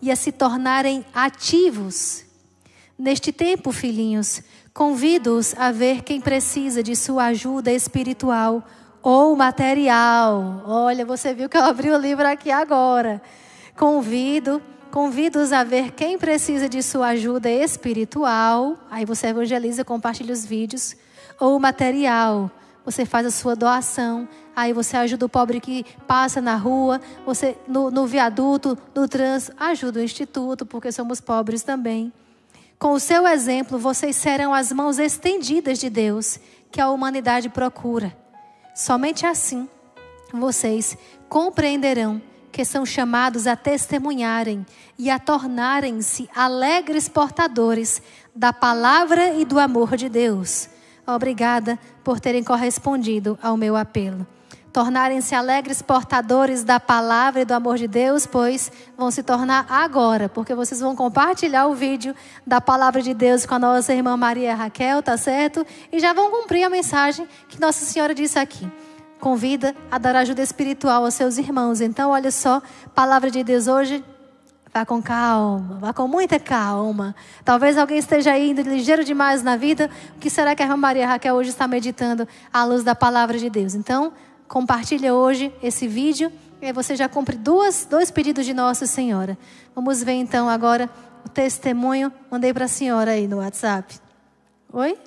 [0.00, 2.24] e a se tornarem ativos.
[2.98, 4.40] Neste tempo, filhinhos,
[4.72, 8.64] convido-os a ver quem precisa de sua ajuda espiritual
[9.02, 10.62] ou material.
[10.64, 13.20] Olha, você viu que eu abri o livro aqui agora.
[13.76, 14.62] Convido
[14.92, 18.76] Convido-os a ver quem precisa de sua ajuda espiritual.
[18.90, 20.94] Aí você evangeliza, compartilha os vídeos.
[21.40, 22.50] Ou material.
[22.84, 24.28] Você faz a sua doação.
[24.54, 29.56] Aí você ajuda o pobre que passa na rua, você no, no viaduto, no trânsito,
[29.58, 32.12] ajuda o instituto, porque somos pobres também.
[32.78, 36.38] Com o seu exemplo, vocês serão as mãos estendidas de Deus
[36.70, 38.14] que a humanidade procura.
[38.74, 39.66] Somente assim
[40.34, 40.98] vocês
[41.30, 42.20] compreenderão
[42.52, 44.64] que são chamados a testemunharem
[44.98, 48.02] e a tornarem-se alegres portadores
[48.36, 50.68] da palavra e do amor de Deus.
[51.06, 54.26] Obrigada por terem correspondido ao meu apelo
[54.72, 60.28] tornarem-se alegres portadores da palavra e do amor de Deus, pois vão se tornar agora,
[60.28, 62.16] porque vocês vão compartilhar o vídeo
[62.46, 65.64] da palavra de Deus com a nossa irmã Maria Raquel, tá certo?
[65.92, 68.66] E já vão cumprir a mensagem que Nossa Senhora disse aqui.
[69.22, 71.80] Convida a dar ajuda espiritual aos seus irmãos.
[71.80, 72.60] Então, olha só,
[72.92, 74.04] palavra de Deus hoje
[74.74, 77.14] Vá com calma, vá com muita calma.
[77.44, 79.90] Talvez alguém esteja indo ligeiro demais na vida.
[80.16, 83.38] O que será que a irmã Maria Raquel hoje está meditando à luz da palavra
[83.38, 83.74] de Deus?
[83.74, 84.12] Então,
[84.48, 89.36] compartilha hoje esse vídeo e aí você já cumpre duas, dois pedidos de Nossa Senhora.
[89.74, 90.88] Vamos ver então agora
[91.22, 92.10] o testemunho.
[92.30, 94.00] Mandei para a senhora aí no WhatsApp.
[94.72, 94.98] Oi?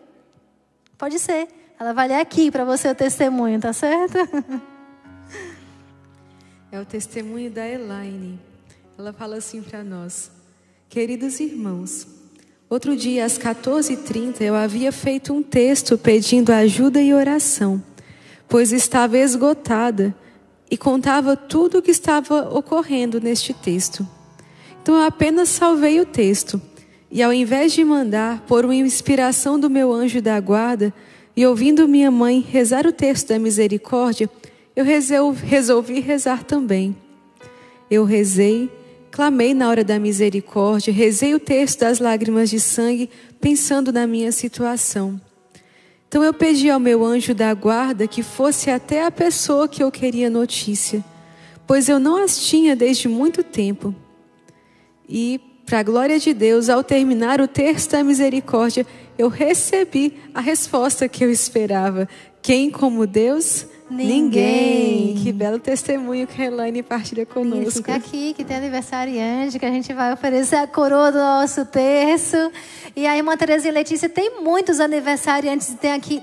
[0.96, 1.65] Pode ser.
[1.80, 4.18] Ela vai ler aqui para você o testemunho, tá certo?
[6.72, 8.38] É o testemunho da Elaine.
[8.98, 10.30] Ela fala assim para nós:
[10.90, 12.06] Queridos irmãos,
[12.70, 17.82] outro dia às 14h30 eu havia feito um texto pedindo ajuda e oração
[18.48, 20.16] pois estava esgotada
[20.70, 24.08] e contava tudo o que estava ocorrendo neste texto.
[24.82, 26.62] Então eu apenas salvei o texto
[27.10, 30.94] e, ao invés de mandar por uma inspiração do meu anjo da guarda
[31.36, 34.30] e ouvindo minha mãe rezar o texto da misericórdia,
[34.76, 34.86] eu
[35.32, 36.96] resolvi rezar também.
[37.92, 38.70] Eu rezei,
[39.12, 43.10] clamei na hora da misericórdia, rezei o texto das lágrimas de sangue,
[43.40, 45.20] pensando na minha situação.
[46.08, 49.92] Então eu pedi ao meu anjo da guarda que fosse até a pessoa que eu
[49.92, 51.04] queria notícia,
[51.68, 53.94] pois eu não as tinha desde muito tempo.
[55.08, 58.86] E, para a glória de Deus, ao terminar o texto da misericórdia,
[59.18, 62.08] eu recebi a resposta que eu esperava.
[62.42, 63.66] Quem como Deus?
[63.90, 64.22] Ninguém.
[64.22, 65.24] Ninguém.
[65.24, 67.74] Que belo testemunho que a Elaine partilha conosco.
[67.74, 72.52] Fica aqui que tem aniversariante, que a gente vai oferecer a coroa do nosso terço.
[72.96, 76.22] E a irmã Terezinha Letícia tem muitos aniversariantes, tem aqui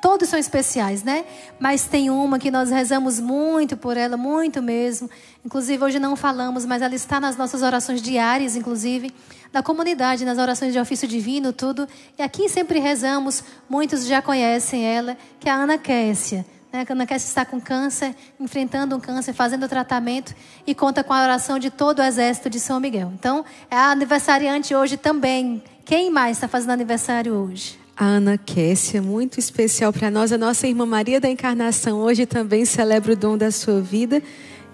[0.00, 1.24] todos são especiais, né?
[1.58, 5.10] Mas tem uma que nós rezamos muito por ela, muito mesmo.
[5.44, 9.12] Inclusive, hoje não falamos, mas ela está nas nossas orações diárias, inclusive,
[9.52, 11.88] da comunidade, nas orações de ofício divino, tudo.
[12.18, 16.46] E aqui sempre rezamos, muitos já conhecem ela, que é a Ana Kessia.
[16.72, 16.84] Né?
[16.88, 20.34] A Ana Kessia está com câncer, enfrentando um câncer, fazendo o tratamento
[20.66, 23.12] e conta com a oração de todo o exército de São Miguel.
[23.18, 25.62] Então, é a aniversariante hoje também.
[25.84, 27.78] Quem mais está fazendo aniversário hoje?
[27.96, 30.32] A Ana Kessia, muito especial para nós.
[30.32, 34.22] A nossa irmã Maria da Encarnação hoje também celebra o dom da sua vida.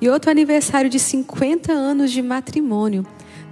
[0.01, 3.07] E outro aniversário de 50 anos de matrimônio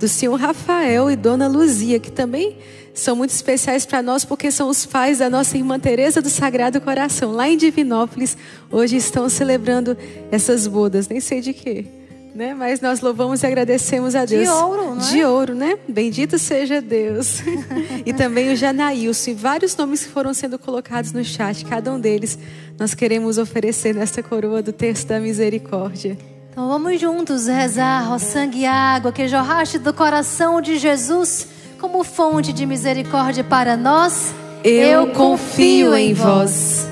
[0.05, 2.59] do senhor Rafael e dona Luzia, que também
[2.93, 6.79] são muito especiais para nós porque são os pais da nossa irmã Teresa do Sagrado
[6.79, 8.37] Coração, lá em Divinópolis.
[8.71, 9.97] Hoje estão celebrando
[10.31, 11.87] essas bodas, nem sei de quê.
[12.35, 12.53] Né?
[12.53, 14.43] Mas nós louvamos e agradecemos a Deus.
[14.43, 15.11] De ouro, não é?
[15.11, 15.79] De ouro, né?
[15.89, 17.41] Bendito seja Deus.
[18.05, 21.99] e também o Janaílson e vários nomes que foram sendo colocados no chat, cada um
[21.99, 22.39] deles
[22.79, 26.19] nós queremos oferecer nesta coroa do texto da misericórdia.
[26.55, 31.49] Então vamos juntos rezar, ó sangue e água que jorraste do coração de Jesus
[31.81, 34.33] como fonte de misericórdia para nós,
[34.63, 36.89] eu, eu confio em vós.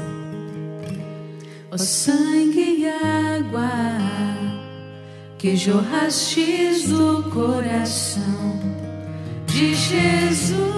[1.71, 3.71] Ó sangue e água
[5.39, 8.59] que jorrastes do coração
[9.47, 10.73] de Jesus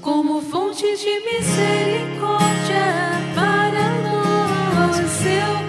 [0.00, 2.86] como fonte de misericórdia
[3.34, 5.65] para nós, eu